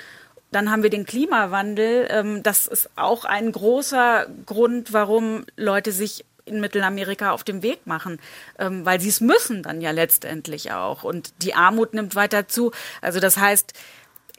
Dann 0.54 0.70
haben 0.70 0.84
wir 0.84 0.90
den 0.90 1.04
Klimawandel. 1.04 2.06
Ähm, 2.10 2.42
das 2.44 2.68
ist 2.68 2.90
auch 2.94 3.24
ein 3.24 3.50
großer 3.50 4.26
Grund, 4.46 4.92
warum 4.92 5.44
Leute 5.56 5.90
sich 5.90 6.24
in 6.44 6.60
Mittelamerika 6.60 7.32
auf 7.32 7.42
dem 7.42 7.62
Weg 7.62 7.86
machen, 7.86 8.20
ähm, 8.58 8.84
weil 8.84 9.00
sie 9.00 9.08
es 9.08 9.20
müssen 9.20 9.62
dann 9.64 9.80
ja 9.80 9.90
letztendlich 9.90 10.70
auch. 10.70 11.02
Und 11.02 11.32
die 11.42 11.54
Armut 11.54 11.94
nimmt 11.94 12.14
weiter 12.14 12.46
zu. 12.46 12.70
Also 13.00 13.18
das 13.18 13.36
heißt, 13.36 13.72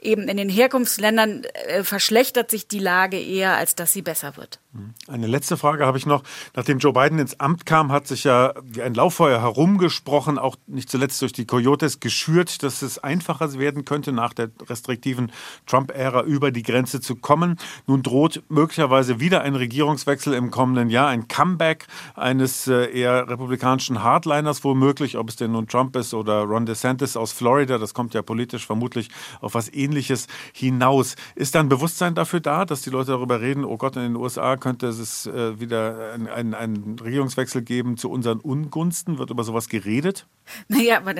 eben 0.00 0.28
in 0.28 0.38
den 0.38 0.48
Herkunftsländern 0.48 1.44
äh, 1.44 1.82
verschlechtert 1.84 2.50
sich 2.50 2.66
die 2.66 2.78
Lage 2.78 3.20
eher, 3.20 3.56
als 3.56 3.74
dass 3.74 3.92
sie 3.92 4.02
besser 4.02 4.38
wird. 4.38 4.60
Eine 5.08 5.26
letzte 5.26 5.56
Frage 5.56 5.86
habe 5.86 5.98
ich 5.98 6.06
noch. 6.06 6.22
Nachdem 6.54 6.78
Joe 6.78 6.92
Biden 6.92 7.18
ins 7.18 7.38
Amt 7.40 7.66
kam, 7.66 7.92
hat 7.92 8.06
sich 8.06 8.24
ja 8.24 8.54
wie 8.62 8.82
ein 8.82 8.94
Lauffeuer 8.94 9.40
herumgesprochen, 9.40 10.38
auch 10.38 10.56
nicht 10.66 10.90
zuletzt 10.90 11.22
durch 11.22 11.32
die 11.32 11.46
Coyotes 11.46 12.00
geschürt, 12.00 12.62
dass 12.62 12.82
es 12.82 12.98
einfacher 12.98 13.46
werden 13.58 13.84
könnte, 13.84 14.12
nach 14.12 14.32
der 14.32 14.50
restriktiven 14.68 15.30
Trump-Ära 15.66 16.22
über 16.22 16.50
die 16.50 16.62
Grenze 16.62 17.00
zu 17.00 17.16
kommen. 17.16 17.58
Nun 17.86 18.02
droht 18.02 18.42
möglicherweise 18.48 19.20
wieder 19.20 19.42
ein 19.42 19.54
Regierungswechsel 19.54 20.34
im 20.34 20.50
kommenden 20.50 20.90
Jahr, 20.90 21.08
ein 21.08 21.28
Comeback 21.28 21.86
eines 22.14 22.66
äh, 22.66 22.90
eher 22.90 23.28
republikanischen 23.28 24.02
Hardliners 24.02 24.64
womöglich, 24.64 25.16
ob 25.16 25.28
es 25.28 25.36
denn 25.36 25.52
nun 25.52 25.68
Trump 25.68 25.94
ist 25.96 26.14
oder 26.14 26.42
Ron 26.42 26.66
DeSantis 26.66 27.16
aus 27.16 27.32
Florida. 27.32 27.78
Das 27.78 27.94
kommt 27.94 28.14
ja 28.14 28.22
politisch 28.22 28.66
vermutlich 28.66 29.08
auf 29.40 29.54
was 29.54 29.72
Ähnliches 29.72 30.26
hinaus. 30.52 31.16
Ist 31.34 31.54
da 31.54 31.60
ein 31.60 31.68
Bewusstsein 31.68 32.14
dafür 32.14 32.40
da, 32.40 32.64
dass 32.64 32.82
die 32.82 32.90
Leute 32.90 33.12
darüber 33.12 33.40
reden, 33.40 33.64
oh 33.64 33.76
Gott, 33.76 33.96
in 33.96 34.02
den 34.02 34.16
USA 34.16 34.56
könnte 34.66 34.88
es 34.88 35.26
äh, 35.26 35.60
wieder 35.60 36.12
einen 36.12 36.52
ein 36.52 36.96
Regierungswechsel 37.00 37.62
geben 37.62 37.96
zu 37.96 38.10
unseren 38.10 38.40
Ungunsten? 38.40 39.16
Wird 39.16 39.30
über 39.30 39.44
sowas 39.44 39.68
geredet? 39.68 40.26
Naja, 40.66 40.96
aber 40.96 41.14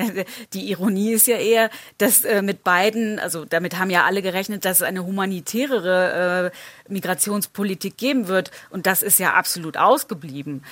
die 0.53 0.71
Ironie 0.71 1.13
ist 1.13 1.29
ja 1.29 1.37
eher, 1.37 1.71
dass 1.99 2.25
äh, 2.25 2.43
mit 2.43 2.65
beiden, 2.65 3.21
also 3.21 3.45
damit 3.45 3.79
haben 3.79 3.91
ja 3.91 4.05
alle 4.05 4.23
gerechnet, 4.23 4.65
dass 4.65 4.79
es 4.79 4.83
eine 4.83 5.05
humanitärere 5.05 6.53
äh, 6.53 6.93
Migrationspolitik 6.93 7.97
geben 7.97 8.27
wird. 8.27 8.51
Und 8.71 8.87
das 8.87 9.05
ist 9.05 9.21
ja 9.21 9.35
absolut 9.35 9.77
ausgeblieben. 9.77 10.65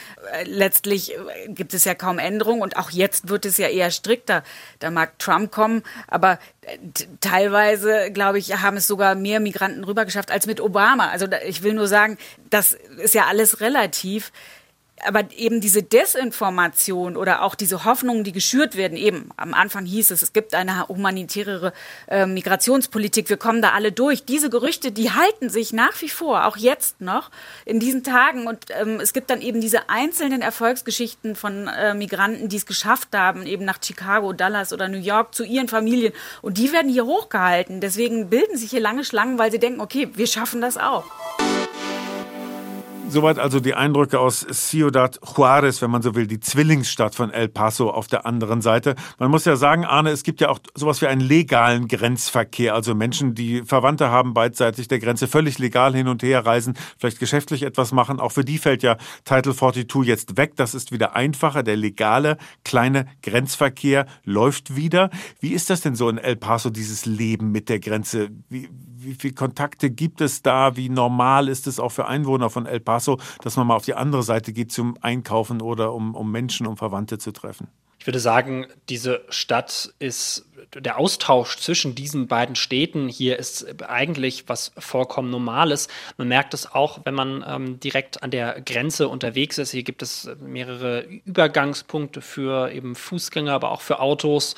Letztlich 0.44 1.14
gibt 1.48 1.74
es 1.74 1.84
ja 1.84 1.94
kaum 1.94 2.18
Änderungen 2.18 2.62
und 2.62 2.76
auch 2.76 2.90
jetzt 2.90 3.28
wird 3.28 3.44
es 3.46 3.56
ja 3.56 3.68
eher 3.68 3.90
strikter. 3.92 4.42
Da 4.80 4.90
mag 4.90 5.18
Trump 5.18 5.52
kommen, 5.52 5.82
aber 6.08 6.38
teilweise, 7.20 8.10
glaube 8.12 8.38
ich, 8.38 8.62
haben 8.62 8.76
es 8.76 8.86
sogar 8.86 9.14
mehr 9.14 9.40
Migranten 9.40 9.84
rübergeschafft 9.84 10.30
als 10.30 10.46
mit 10.46 10.60
Obama. 10.60 11.08
Also 11.08 11.26
ich 11.46 11.62
will 11.62 11.74
nur 11.74 11.88
sagen, 11.88 12.18
das 12.70 12.78
ist 13.02 13.14
ja 13.14 13.26
alles 13.26 13.60
relativ 13.60 14.32
aber 15.02 15.24
eben 15.36 15.60
diese 15.60 15.82
Desinformation 15.82 17.16
oder 17.16 17.42
auch 17.42 17.54
diese 17.54 17.84
Hoffnungen, 17.84 18.24
die 18.24 18.32
geschürt 18.32 18.76
werden, 18.76 18.96
eben 18.96 19.30
am 19.36 19.52
Anfang 19.52 19.84
hieß 19.84 20.10
es, 20.10 20.22
es 20.22 20.32
gibt 20.32 20.54
eine 20.54 20.88
humanitäre 20.88 21.72
äh, 22.08 22.26
Migrationspolitik, 22.26 23.28
wir 23.28 23.36
kommen 23.36 23.60
da 23.60 23.72
alle 23.72 23.92
durch. 23.92 24.24
Diese 24.24 24.50
Gerüchte, 24.50 24.92
die 24.92 25.10
halten 25.10 25.50
sich 25.50 25.72
nach 25.72 26.00
wie 26.00 26.08
vor, 26.08 26.46
auch 26.46 26.56
jetzt 26.56 27.00
noch 27.00 27.30
in 27.64 27.80
diesen 27.80 28.02
Tagen. 28.02 28.46
Und 28.46 28.66
ähm, 28.80 29.00
es 29.00 29.12
gibt 29.12 29.30
dann 29.30 29.42
eben 29.42 29.60
diese 29.60 29.88
einzelnen 29.88 30.42
Erfolgsgeschichten 30.42 31.36
von 31.36 31.68
äh, 31.68 31.94
Migranten, 31.94 32.48
die 32.48 32.56
es 32.56 32.66
geschafft 32.66 33.08
haben, 33.14 33.46
eben 33.46 33.64
nach 33.64 33.78
Chicago, 33.82 34.32
Dallas 34.32 34.72
oder 34.72 34.88
New 34.88 34.98
York 34.98 35.34
zu 35.34 35.44
ihren 35.44 35.68
Familien. 35.68 36.12
Und 36.40 36.58
die 36.58 36.72
werden 36.72 36.90
hier 36.90 37.04
hochgehalten. 37.04 37.80
Deswegen 37.80 38.30
bilden 38.30 38.56
sich 38.56 38.70
hier 38.70 38.80
lange 38.80 39.04
Schlangen, 39.04 39.38
weil 39.38 39.50
sie 39.50 39.58
denken, 39.58 39.80
okay, 39.80 40.08
wir 40.14 40.26
schaffen 40.26 40.60
das 40.60 40.78
auch. 40.78 41.04
Soweit 43.14 43.38
also 43.38 43.60
die 43.60 43.74
Eindrücke 43.74 44.18
aus 44.18 44.44
Ciudad 44.50 45.20
Juarez, 45.24 45.80
wenn 45.80 45.90
man 45.92 46.02
so 46.02 46.16
will, 46.16 46.26
die 46.26 46.40
Zwillingsstadt 46.40 47.14
von 47.14 47.30
El 47.30 47.46
Paso 47.48 47.92
auf 47.92 48.08
der 48.08 48.26
anderen 48.26 48.60
Seite. 48.60 48.96
Man 49.20 49.30
muss 49.30 49.44
ja 49.44 49.54
sagen, 49.54 49.84
Arne, 49.84 50.10
es 50.10 50.24
gibt 50.24 50.40
ja 50.40 50.48
auch 50.48 50.58
sowas 50.74 51.00
wie 51.00 51.06
einen 51.06 51.20
legalen 51.20 51.86
Grenzverkehr, 51.86 52.74
also 52.74 52.92
Menschen, 52.96 53.36
die 53.36 53.62
Verwandte 53.62 54.10
haben 54.10 54.34
beidseitig 54.34 54.88
der 54.88 54.98
Grenze, 54.98 55.28
völlig 55.28 55.60
legal 55.60 55.94
hin 55.94 56.08
und 56.08 56.24
her 56.24 56.44
reisen, 56.44 56.74
vielleicht 56.98 57.20
geschäftlich 57.20 57.62
etwas 57.62 57.92
machen. 57.92 58.18
Auch 58.18 58.32
für 58.32 58.44
die 58.44 58.58
fällt 58.58 58.82
ja 58.82 58.96
Title 59.24 59.54
42 59.54 60.08
jetzt 60.08 60.36
weg. 60.36 60.56
Das 60.56 60.74
ist 60.74 60.90
wieder 60.90 61.14
einfacher. 61.14 61.62
Der 61.62 61.76
legale 61.76 62.36
kleine 62.64 63.06
Grenzverkehr 63.22 64.06
läuft 64.24 64.74
wieder. 64.74 65.10
Wie 65.38 65.52
ist 65.52 65.70
das 65.70 65.82
denn 65.82 65.94
so 65.94 66.08
in 66.08 66.18
El 66.18 66.34
Paso, 66.34 66.68
dieses 66.68 67.06
Leben 67.06 67.52
mit 67.52 67.68
der 67.68 67.78
Grenze? 67.78 68.30
Wie, 68.48 68.68
wie 69.04 69.14
viele 69.14 69.34
Kontakte 69.34 69.90
gibt 69.90 70.20
es 70.20 70.42
da? 70.42 70.76
Wie 70.76 70.88
normal 70.88 71.48
ist 71.48 71.66
es 71.66 71.80
auch 71.80 71.92
für 71.92 72.06
Einwohner 72.06 72.50
von 72.50 72.66
El 72.66 72.80
Paso, 72.80 73.18
dass 73.42 73.56
man 73.56 73.66
mal 73.66 73.76
auf 73.76 73.84
die 73.84 73.94
andere 73.94 74.22
Seite 74.22 74.52
geht 74.52 74.72
zum 74.72 74.96
Einkaufen 75.00 75.60
oder 75.60 75.92
um, 75.92 76.14
um 76.14 76.30
Menschen, 76.30 76.66
um 76.66 76.76
Verwandte 76.76 77.18
zu 77.18 77.32
treffen? 77.32 77.68
Ich 77.98 78.06
würde 78.06 78.20
sagen, 78.20 78.66
diese 78.90 79.22
Stadt 79.30 79.94
ist 79.98 80.46
der 80.72 80.98
Austausch 80.98 81.56
zwischen 81.56 81.94
diesen 81.94 82.28
beiden 82.28 82.56
Städten 82.56 83.08
hier 83.08 83.38
ist 83.38 83.82
eigentlich 83.82 84.44
was 84.48 84.72
vollkommen 84.78 85.30
Normales. 85.30 85.88
Man 86.16 86.28
merkt 86.28 86.54
es 86.54 86.72
auch, 86.72 87.00
wenn 87.04 87.14
man 87.14 87.44
ähm, 87.46 87.80
direkt 87.80 88.22
an 88.22 88.30
der 88.30 88.60
Grenze 88.60 89.08
unterwegs 89.08 89.58
ist. 89.58 89.72
Hier 89.72 89.82
gibt 89.82 90.02
es 90.02 90.30
mehrere 90.40 91.02
Übergangspunkte 91.24 92.20
für 92.20 92.70
eben 92.72 92.94
Fußgänger, 92.94 93.52
aber 93.52 93.72
auch 93.72 93.80
für 93.80 94.00
Autos. 94.00 94.54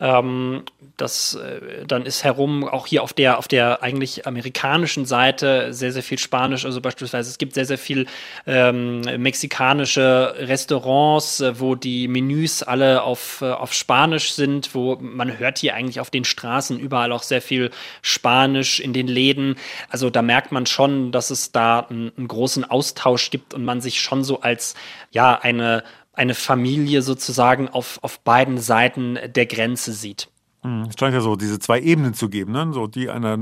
Ähm, 0.00 0.64
das, 0.96 1.34
äh, 1.34 1.86
dann 1.86 2.04
ist 2.04 2.24
herum 2.24 2.68
auch 2.68 2.86
hier 2.86 3.02
auf 3.02 3.12
der, 3.12 3.38
auf 3.38 3.48
der 3.48 3.82
eigentlich 3.82 4.26
amerikanischen 4.26 5.06
Seite 5.06 5.72
sehr, 5.72 5.92
sehr 5.92 6.02
viel 6.02 6.18
Spanisch. 6.18 6.64
Also 6.64 6.80
beispielsweise 6.80 7.30
es 7.30 7.38
gibt 7.38 7.54
sehr, 7.54 7.64
sehr 7.64 7.78
viel 7.78 8.06
ähm, 8.46 9.00
mexikanische 9.00 10.34
Restaurants, 10.38 11.40
äh, 11.40 11.58
wo 11.60 11.74
die 11.74 12.08
Menüs 12.08 12.62
alle 12.62 13.02
auf, 13.02 13.40
äh, 13.42 13.50
auf 13.50 13.72
Spanisch 13.72 14.32
sind, 14.32 14.74
wo 14.74 14.96
man 15.00 15.38
hört 15.38 15.47
hier 15.56 15.74
eigentlich 15.74 16.00
auf 16.00 16.10
den 16.10 16.24
Straßen 16.24 16.78
überall 16.78 17.12
auch 17.12 17.22
sehr 17.22 17.40
viel 17.40 17.70
Spanisch 18.02 18.80
in 18.80 18.92
den 18.92 19.06
Läden. 19.06 19.56
Also 19.88 20.10
da 20.10 20.20
merkt 20.20 20.52
man 20.52 20.66
schon, 20.66 21.12
dass 21.12 21.30
es 21.30 21.52
da 21.52 21.80
einen, 21.80 22.12
einen 22.18 22.28
großen 22.28 22.64
Austausch 22.64 23.30
gibt 23.30 23.54
und 23.54 23.64
man 23.64 23.80
sich 23.80 24.02
schon 24.02 24.24
so 24.24 24.42
als 24.42 24.74
ja 25.10 25.38
eine 25.40 25.84
eine 26.18 26.34
Familie 26.34 27.00
sozusagen 27.00 27.68
auf, 27.68 28.00
auf 28.02 28.18
beiden 28.18 28.58
Seiten 28.58 29.18
der 29.28 29.46
Grenze 29.46 29.92
sieht. 29.92 30.28
Hm, 30.62 30.86
es 30.88 30.96
scheint 30.98 31.14
ja 31.14 31.20
so, 31.20 31.36
diese 31.36 31.60
zwei 31.60 31.80
Ebenen 31.80 32.12
zu 32.12 32.28
geben, 32.28 32.52
ne? 32.52 32.72
so 32.72 32.88
die 32.88 33.08
einer 33.08 33.38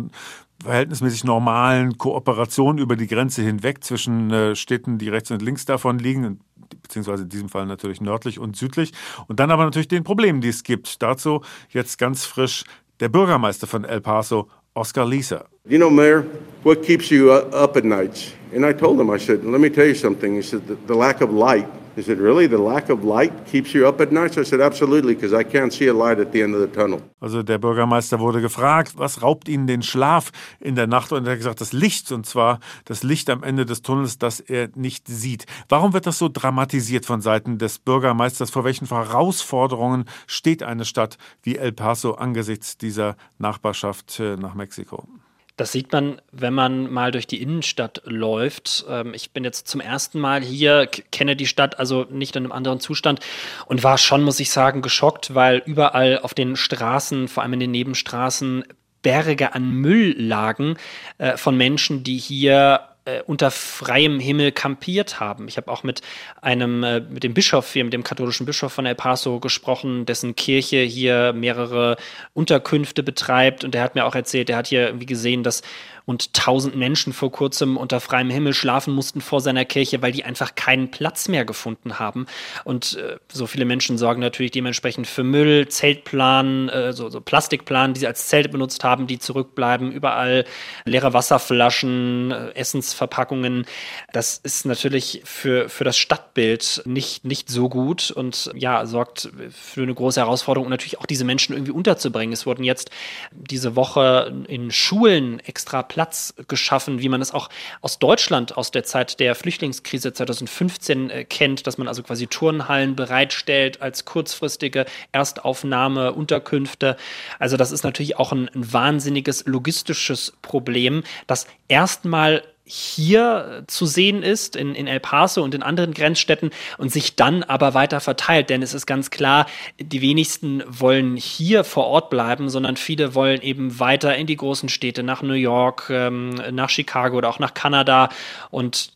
verhältnismäßig 0.62 1.24
normalen 1.24 1.96
Kooperation 1.96 2.78
über 2.78 2.96
die 2.96 3.06
Grenze 3.06 3.42
hinweg 3.42 3.82
zwischen 3.82 4.30
äh, 4.30 4.54
Städten, 4.54 4.98
die 4.98 5.08
rechts 5.08 5.30
und 5.30 5.42
links 5.42 5.64
davon 5.64 5.98
liegen, 5.98 6.40
beziehungsweise 6.88 7.24
in 7.24 7.28
diesem 7.28 7.48
Fall 7.48 7.66
natürlich 7.66 8.00
nördlich 8.00 8.38
und 8.38 8.56
südlich. 8.56 8.92
Und 9.28 9.40
dann 9.40 9.50
aber 9.50 9.64
natürlich 9.64 9.88
den 9.88 10.04
Problemen, 10.04 10.40
die 10.40 10.48
es 10.48 10.62
gibt. 10.62 11.02
Dazu 11.02 11.42
jetzt 11.70 11.98
ganz 11.98 12.24
frisch 12.24 12.64
der 13.00 13.08
Bürgermeister 13.08 13.66
von 13.66 13.84
El 13.84 14.00
Paso, 14.00 14.48
Oscar 14.74 15.06
Lisa. 15.06 15.46
You 15.68 15.78
know, 15.78 15.90
Mayor, 15.90 16.22
what 16.62 16.84
keeps 16.84 17.10
you 17.10 17.32
up 17.32 17.76
at 17.76 17.84
nights? 17.84 18.32
And 18.54 18.64
I 18.64 18.72
told 18.72 19.00
him, 19.00 19.10
I 19.10 19.18
said, 19.18 19.44
let 19.44 19.60
me 19.60 19.68
tell 19.68 19.84
you 19.84 19.96
something. 19.96 20.36
He 20.36 20.42
said, 20.42 20.64
the, 20.68 20.76
the 20.86 20.94
lack 20.94 21.20
of 21.20 21.32
light. 21.32 21.66
Is 21.96 22.08
it 22.08 22.18
really 22.18 22.46
the 22.46 22.58
lack 22.58 22.88
of 22.88 23.02
light 23.02 23.32
keeps 23.46 23.74
you 23.74 23.88
up 23.88 24.00
at 24.00 24.12
night? 24.12 24.34
So 24.34 24.42
I 24.42 24.44
said, 24.44 24.60
absolutely, 24.60 25.16
because 25.16 25.32
I 25.32 25.42
can't 25.42 25.72
see 25.72 25.88
a 25.88 25.92
light 25.92 26.20
at 26.20 26.30
the 26.30 26.42
end 26.42 26.54
of 26.54 26.60
the 26.60 26.68
tunnel. 26.68 27.02
Also 27.18 27.42
der 27.42 27.58
Bürgermeister 27.58 28.20
wurde 28.20 28.40
gefragt, 28.40 28.92
was 28.96 29.22
raubt 29.22 29.48
Ihnen 29.48 29.66
den 29.66 29.82
Schlaf 29.82 30.30
in 30.60 30.76
der 30.76 30.86
Nacht? 30.86 31.10
Und 31.10 31.26
er 31.26 31.32
hat 31.32 31.38
gesagt, 31.38 31.60
das 31.60 31.72
Licht, 31.72 32.12
und 32.12 32.26
zwar 32.26 32.60
das 32.84 33.02
Licht 33.02 33.28
am 33.28 33.42
Ende 33.42 33.66
des 33.66 33.82
Tunnels, 33.82 34.18
das 34.18 34.38
er 34.38 34.68
nicht 34.76 35.08
sieht. 35.08 35.46
Warum 35.68 35.94
wird 35.94 36.06
das 36.06 36.18
so 36.18 36.28
dramatisiert 36.32 37.06
von 37.06 37.20
Seiten 37.20 37.58
des 37.58 37.80
Bürgermeisters? 37.80 38.50
Vor 38.50 38.62
welchen 38.62 38.86
Herausforderungen 38.86 40.04
steht 40.28 40.62
eine 40.62 40.84
Stadt 40.84 41.18
wie 41.42 41.56
El 41.56 41.72
Paso 41.72 42.12
angesichts 42.12 42.78
dieser 42.78 43.16
Nachbarschaft 43.38 44.20
äh, 44.20 44.36
nach 44.36 44.54
Mexiko? 44.54 45.08
Das 45.56 45.72
sieht 45.72 45.90
man, 45.92 46.20
wenn 46.32 46.52
man 46.52 46.92
mal 46.92 47.12
durch 47.12 47.26
die 47.26 47.40
Innenstadt 47.40 48.02
läuft. 48.04 48.84
Ähm, 48.88 49.14
ich 49.14 49.30
bin 49.30 49.42
jetzt 49.42 49.68
zum 49.68 49.80
ersten 49.80 50.20
Mal 50.20 50.42
hier, 50.42 50.86
kenne 50.86 51.34
die 51.34 51.46
Stadt 51.46 51.78
also 51.78 52.06
nicht 52.10 52.36
in 52.36 52.44
einem 52.44 52.52
anderen 52.52 52.78
Zustand 52.78 53.20
und 53.64 53.82
war 53.82 53.96
schon, 53.96 54.22
muss 54.22 54.38
ich 54.38 54.50
sagen, 54.50 54.82
geschockt, 54.82 55.34
weil 55.34 55.62
überall 55.64 56.18
auf 56.18 56.34
den 56.34 56.56
Straßen, 56.56 57.28
vor 57.28 57.42
allem 57.42 57.54
in 57.54 57.60
den 57.60 57.70
Nebenstraßen, 57.70 58.64
Berge 59.00 59.54
an 59.54 59.70
Müll 59.70 60.14
lagen 60.18 60.76
äh, 61.18 61.36
von 61.36 61.56
Menschen, 61.56 62.02
die 62.02 62.18
hier 62.18 62.80
äh, 63.06 63.22
unter 63.26 63.50
freiem 63.50 64.18
Himmel 64.20 64.52
kampiert 64.52 65.20
haben. 65.20 65.48
Ich 65.48 65.56
habe 65.56 65.70
auch 65.70 65.82
mit 65.84 66.02
einem, 66.42 66.82
äh, 66.82 67.00
mit 67.00 67.22
dem 67.22 67.34
Bischof 67.34 67.72
hier, 67.72 67.84
mit 67.84 67.92
dem 67.92 68.02
katholischen 68.02 68.46
Bischof 68.46 68.72
von 68.72 68.84
El 68.84 68.96
Paso 68.96 69.38
gesprochen, 69.40 70.06
dessen 70.06 70.34
Kirche 70.34 70.78
hier 70.78 71.32
mehrere 71.32 71.96
Unterkünfte 72.34 73.02
betreibt 73.02 73.64
und 73.64 73.74
der 73.74 73.82
hat 73.82 73.94
mir 73.94 74.04
auch 74.04 74.14
erzählt, 74.14 74.48
der 74.48 74.56
hat 74.56 74.66
hier 74.66 74.86
irgendwie 74.86 75.06
gesehen, 75.06 75.44
dass 75.44 75.62
und 76.06 76.32
tausend 76.32 76.76
Menschen 76.76 77.12
vor 77.12 77.32
kurzem 77.32 77.76
unter 77.76 78.00
freiem 78.00 78.30
Himmel 78.30 78.54
schlafen 78.54 78.94
mussten 78.94 79.20
vor 79.20 79.40
seiner 79.40 79.64
Kirche, 79.64 80.00
weil 80.02 80.12
die 80.12 80.24
einfach 80.24 80.54
keinen 80.54 80.90
Platz 80.92 81.28
mehr 81.28 81.44
gefunden 81.44 81.98
haben. 81.98 82.26
Und 82.64 82.96
äh, 82.96 83.16
so 83.30 83.46
viele 83.48 83.64
Menschen 83.64 83.98
sorgen 83.98 84.20
natürlich 84.20 84.52
dementsprechend 84.52 85.08
für 85.08 85.24
Müll, 85.24 85.66
Zeltplan, 85.68 86.68
äh, 86.68 86.92
so, 86.92 87.08
so 87.10 87.20
Plastikplan, 87.20 87.92
die 87.92 88.00
sie 88.00 88.06
als 88.06 88.28
Zelt 88.28 88.52
benutzt 88.52 88.84
haben, 88.84 89.08
die 89.08 89.18
zurückbleiben, 89.18 89.90
überall 89.90 90.44
leere 90.84 91.12
Wasserflaschen, 91.12 92.30
äh, 92.30 92.50
Essensverpackungen. 92.54 93.66
Das 94.12 94.38
ist 94.38 94.64
natürlich 94.64 95.22
für, 95.24 95.68
für 95.68 95.82
das 95.82 95.98
Stadtbild 95.98 96.82
nicht, 96.84 97.24
nicht 97.24 97.48
so 97.48 97.68
gut 97.68 98.12
und 98.12 98.52
ja, 98.54 98.86
sorgt 98.86 99.28
für 99.50 99.82
eine 99.82 99.94
große 99.94 100.20
Herausforderung 100.20 100.68
natürlich 100.68 101.00
auch 101.00 101.06
diese 101.06 101.24
Menschen 101.24 101.54
irgendwie 101.54 101.72
unterzubringen. 101.72 102.32
Es 102.32 102.46
wurden 102.46 102.62
jetzt 102.62 102.90
diese 103.32 103.74
Woche 103.74 104.32
in 104.46 104.70
Schulen 104.70 105.40
extra 105.40 105.82
Platz 105.96 106.34
geschaffen, 106.46 107.00
wie 107.00 107.08
man 107.08 107.22
es 107.22 107.32
auch 107.32 107.48
aus 107.80 107.98
Deutschland 107.98 108.54
aus 108.58 108.70
der 108.70 108.84
Zeit 108.84 109.18
der 109.18 109.34
Flüchtlingskrise 109.34 110.12
2015 110.12 111.08
äh, 111.08 111.24
kennt, 111.24 111.66
dass 111.66 111.78
man 111.78 111.88
also 111.88 112.02
quasi 112.02 112.26
Turnhallen 112.26 112.94
bereitstellt 112.94 113.80
als 113.80 114.04
kurzfristige 114.04 114.84
Erstaufnahme, 115.12 116.12
Unterkünfte. 116.12 116.98
Also 117.38 117.56
das 117.56 117.72
ist 117.72 117.82
natürlich 117.82 118.18
auch 118.18 118.32
ein, 118.32 118.50
ein 118.54 118.74
wahnsinniges 118.74 119.46
logistisches 119.46 120.34
Problem, 120.42 121.02
das 121.26 121.46
erstmal 121.66 122.42
hier 122.68 123.64
zu 123.68 123.86
sehen 123.86 124.24
ist, 124.24 124.56
in, 124.56 124.74
in 124.74 124.88
El 124.88 124.98
Paso 124.98 125.42
und 125.42 125.54
in 125.54 125.62
anderen 125.62 125.94
Grenzstädten 125.94 126.50
und 126.78 126.90
sich 126.90 127.14
dann 127.14 127.44
aber 127.44 127.74
weiter 127.74 128.00
verteilt. 128.00 128.50
Denn 128.50 128.60
es 128.60 128.74
ist 128.74 128.86
ganz 128.86 129.10
klar, 129.10 129.46
die 129.78 130.02
wenigsten 130.02 130.64
wollen 130.66 131.16
hier 131.16 131.62
vor 131.62 131.86
Ort 131.86 132.10
bleiben, 132.10 132.48
sondern 132.50 132.76
viele 132.76 133.14
wollen 133.14 133.40
eben 133.40 133.78
weiter 133.78 134.16
in 134.16 134.26
die 134.26 134.36
großen 134.36 134.68
Städte, 134.68 135.04
nach 135.04 135.22
New 135.22 135.34
York, 135.34 135.86
ähm, 135.90 136.40
nach 136.50 136.68
Chicago 136.68 137.18
oder 137.18 137.28
auch 137.28 137.38
nach 137.38 137.54
Kanada 137.54 138.08
und 138.50 138.90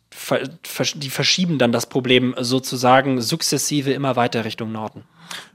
die 0.97 1.11
verschieben 1.11 1.59
dann 1.59 1.71
das 1.71 1.87
Problem 1.87 2.35
sozusagen 2.39 3.21
sukzessive 3.23 3.93
immer 3.93 4.17
weiter 4.17 4.45
Richtung 4.45 4.73
Norden. 4.73 5.05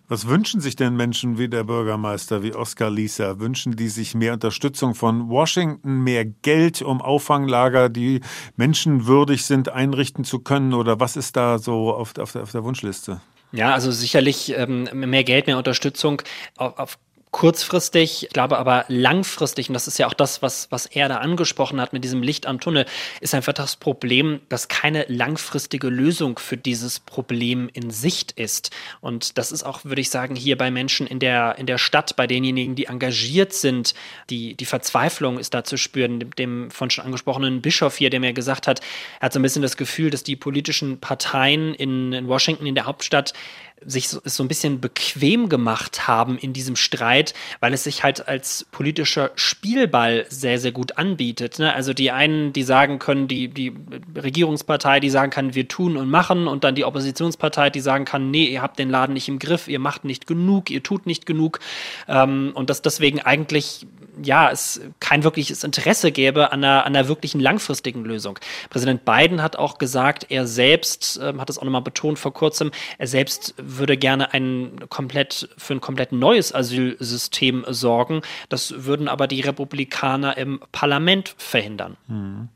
Was 0.08 0.28
wünschen 0.28 0.62
sich 0.62 0.76
denn 0.76 0.96
Menschen 0.96 1.39
wie 1.39 1.50
der 1.50 1.63
Bürgermeister, 1.63 2.44
wie 2.44 2.54
Oskar 2.54 2.91
Lisa? 2.91 3.39
Wünschen 3.39 3.76
die 3.76 3.88
sich 3.88 4.13
mehr 4.13 4.34
Unterstützung 4.34 4.94
von 4.94 5.30
Washington, 5.30 6.04
mehr 6.04 6.26
Geld, 6.26 6.84
um 6.84 7.02
Auffanglager, 7.02 7.89
die 7.89 8.22
menschenwürdig 8.56 9.46
sind, 9.46 9.70
einrichten 9.70 10.24
zu 10.24 10.39
können? 10.39 10.76
Oder 10.76 11.00
was 11.00 11.15
ist 11.15 11.36
da 11.36 11.58
so 11.58 11.91
auf, 11.91 12.15
auf, 12.20 12.36
auf 12.36 12.52
der 12.52 12.63
Wunschliste? 12.63 13.20
Ja, 13.52 13.74
also 13.74 13.89
sicherlich 13.89 14.54
ähm, 14.56 14.88
mehr 14.94 15.24
Geld, 15.24 15.48
mehr 15.48 15.58
Unterstützung. 15.58 16.22
Auf, 16.56 16.78
auf 16.78 16.98
kurzfristig, 17.36 18.24
ich 18.24 18.30
glaube 18.30 18.58
aber 18.58 18.86
langfristig, 18.88 19.67
und 19.67 19.74
das 19.74 19.89
ist 19.89 19.98
ja 19.98 20.08
auch 20.08 20.13
das, 20.13 20.41
was, 20.41 20.71
was 20.71 20.86
er 20.86 21.10
da 21.10 21.17
angesprochen 21.17 21.82
hat 21.82 21.91
mit 21.91 22.06
diesem 22.06 22.24
Licht 22.24 22.45
am 22.45 22.62
Tunnel, 22.62 22.86
ist 23.19 23.36
einfach 23.36 23.52
das 23.52 23.76
Problem, 23.76 24.39
dass 24.48 24.69
keine 24.69 25.04
langfristige 25.10 25.89
Lösung 25.89 26.39
für 26.39 26.56
dieses 26.56 27.02
Problem 27.02 27.69
in 27.74 27.91
Sicht 27.91 28.32
ist. 28.32 28.71
Und 29.02 29.38
das 29.38 29.52
ist 29.52 29.63
auch, 29.63 29.84
würde 29.84 30.00
ich 30.00 30.10
sagen, 30.10 30.38
hier 30.38 30.58
bei 30.58 30.71
Menschen 30.71 31.08
in 31.08 31.19
der, 31.19 31.58
in 31.58 31.65
der 31.65 31.78
Stadt, 31.78 32.15
bei 32.15 32.26
denjenigen, 32.26 32.76
die 32.76 32.86
engagiert 32.86 33.52
sind, 33.52 33.95
die, 34.30 34.56
die 34.56 34.65
Verzweiflung 34.65 35.38
ist 35.38 35.54
da 35.54 35.65
zu 35.65 35.76
spüren. 35.76 36.32
Dem, 36.38 36.71
von 36.71 36.89
schon 36.89 37.04
angesprochenen 37.04 37.62
Bischof 37.62 37.98
hier, 37.98 38.10
der 38.10 38.21
mir 38.21 38.32
gesagt 38.32 38.65
hat, 38.65 38.80
er 39.19 39.26
hat 39.26 39.34
so 39.34 39.39
ein 39.39 39.43
bisschen 39.43 39.62
das 39.62 39.76
Gefühl, 39.76 40.10
dass 40.10 40.24
die 40.24 40.38
politischen 40.38 41.02
Parteien 41.02 41.74
in, 41.74 42.13
in 42.13 42.30
Washington, 42.30 42.65
in 42.65 42.76
der 42.76 42.86
Hauptstadt, 42.86 43.34
sich 43.86 44.10
so, 44.10 44.20
so 44.24 44.44
ein 44.44 44.48
bisschen 44.48 44.80
bequem 44.80 45.50
gemacht 45.50 46.08
haben 46.08 46.38
in 46.38 46.54
diesem 46.54 46.76
Streit, 46.76 47.34
weil 47.60 47.74
es 47.74 47.84
sich 47.84 48.04
halt 48.04 48.28
als 48.28 48.66
politischer 48.72 49.32
Spielball 49.36 50.26
sehr, 50.30 50.60
sehr 50.60 50.72
gut 50.72 50.98
anbietet. 50.98 51.60
Ne? 51.60 51.74
Also 51.74 51.94
die 51.94 52.12
einen, 52.12 52.54
die 52.54 52.64
sagen 52.64 53.00
können, 53.00 53.28
die, 53.28 53.48
die 53.48 53.74
Regierungspartei, 54.16 55.00
die 55.00 55.10
sagen 55.10 55.32
kann, 55.32 55.56
wir 55.56 55.68
tun 55.68 55.98
und 55.98 56.10
machen 56.10 56.48
und 56.48 56.64
dann 56.64 56.76
die 56.76 56.86
Oppositionspartei, 56.86 57.70
die 57.70 57.82
sagen 57.82 58.06
kann, 58.06 58.32
nee, 58.32 58.46
ihr 58.46 58.62
habt 58.62 58.80
den 58.80 58.90
Laden 58.90 59.14
nicht 59.14 59.28
im 59.28 59.40
Griff, 59.40 59.68
ihr 59.68 59.80
macht 59.80 60.06
nicht 60.06 60.26
genug, 60.26 60.70
ihr 60.70 60.82
tut 60.82 61.06
nicht 61.06 61.26
genug 61.26 61.60
ähm, 62.08 62.52
und 62.56 62.70
dass 62.70 62.82
deswegen 62.82 63.20
eigentlich 63.20 63.86
ja, 64.21 64.49
es 64.51 64.82
kein 64.99 65.23
wirkliches 65.23 65.63
Interesse 65.63 66.12
gäbe 66.12 66.51
an 66.51 66.63
einer, 66.63 66.86
an 66.86 66.95
einer 66.95 67.08
wirklichen 67.08 67.39
langfristigen 67.39 68.04
Lösung. 68.04 68.39
Präsident 68.69 69.06
Biden 69.06 69.41
hat 69.41 69.56
auch 69.58 69.78
gesagt, 69.78 70.28
er 70.30 70.47
selbst, 70.47 71.19
ähm, 71.21 71.41
hat 71.41 71.49
es 71.49 71.58
auch 71.58 71.63
nochmal 71.63 71.82
betont 71.82 72.19
vor 72.19 72.34
kurzem, 72.34 72.71
er 72.97 73.08
selbst 73.08 73.54
würde 73.58 73.97
gerne 73.97 74.34
ein 74.34 74.80
komplett, 74.89 75.49
für 75.58 75.73
ein 75.73 75.82
komplett 75.82 76.12
neues 76.12 76.54
Asylsystem 76.54 77.65
sorgen. 77.67 78.21
Das 78.49 78.86
würden 78.86 79.08
aber 79.08 79.28
die 79.28 79.41
Republikaner 79.41 80.38
im 80.38 80.60
Parlament 80.71 81.36
verhindern. 81.38 81.97
Hm. 82.08 82.49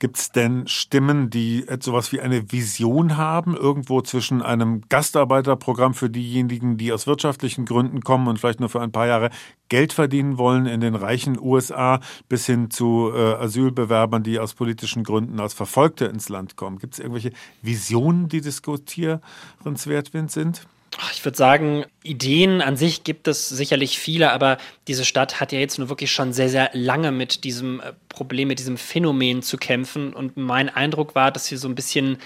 Gibt 0.00 0.16
es 0.16 0.32
denn 0.32 0.66
Stimmen, 0.66 1.28
die 1.28 1.66
sowas 1.80 2.10
wie 2.10 2.22
eine 2.22 2.50
Vision 2.50 3.18
haben, 3.18 3.54
irgendwo 3.54 4.00
zwischen 4.00 4.40
einem 4.40 4.80
Gastarbeiterprogramm 4.88 5.92
für 5.92 6.08
diejenigen, 6.08 6.78
die 6.78 6.90
aus 6.90 7.06
wirtschaftlichen 7.06 7.66
Gründen 7.66 8.00
kommen 8.00 8.26
und 8.26 8.38
vielleicht 8.38 8.60
nur 8.60 8.70
für 8.70 8.80
ein 8.80 8.92
paar 8.92 9.06
Jahre 9.06 9.28
Geld 9.68 9.92
verdienen 9.92 10.38
wollen 10.38 10.64
in 10.64 10.80
den 10.80 10.94
reichen 10.94 11.38
USA, 11.38 12.00
bis 12.30 12.46
hin 12.46 12.70
zu 12.70 13.12
äh, 13.14 13.34
Asylbewerbern, 13.34 14.22
die 14.22 14.38
aus 14.38 14.54
politischen 14.54 15.04
Gründen 15.04 15.38
als 15.38 15.52
Verfolgte 15.52 16.06
ins 16.06 16.30
Land 16.30 16.56
kommen? 16.56 16.78
Gibt 16.78 16.94
es 16.94 16.98
irgendwelche 16.98 17.32
Visionen, 17.60 18.30
die 18.30 18.40
diskutierenswert 18.40 20.12
sind? 20.28 20.66
Ich 21.12 21.24
würde 21.24 21.36
sagen, 21.36 21.84
Ideen 22.02 22.60
an 22.60 22.76
sich 22.76 23.04
gibt 23.04 23.28
es 23.28 23.48
sicherlich 23.48 23.98
viele, 23.98 24.32
aber 24.32 24.58
diese 24.88 25.04
Stadt 25.04 25.40
hat 25.40 25.52
ja 25.52 25.58
jetzt 25.58 25.78
nur 25.78 25.88
wirklich 25.88 26.10
schon 26.10 26.32
sehr, 26.32 26.48
sehr 26.48 26.70
lange 26.72 27.12
mit 27.12 27.44
diesem 27.44 27.80
äh, 27.80 27.92
Problem, 28.08 28.48
mit 28.48 28.58
diesem 28.58 28.76
Phänomen 28.76 29.42
zu 29.42 29.56
kämpfen. 29.56 30.12
Und 30.12 30.36
mein 30.36 30.68
Eindruck 30.68 31.14
war, 31.14 31.30
dass 31.30 31.46
hier 31.46 31.58
so 31.58 31.68
ein 31.68 31.74
bisschen 31.74 32.18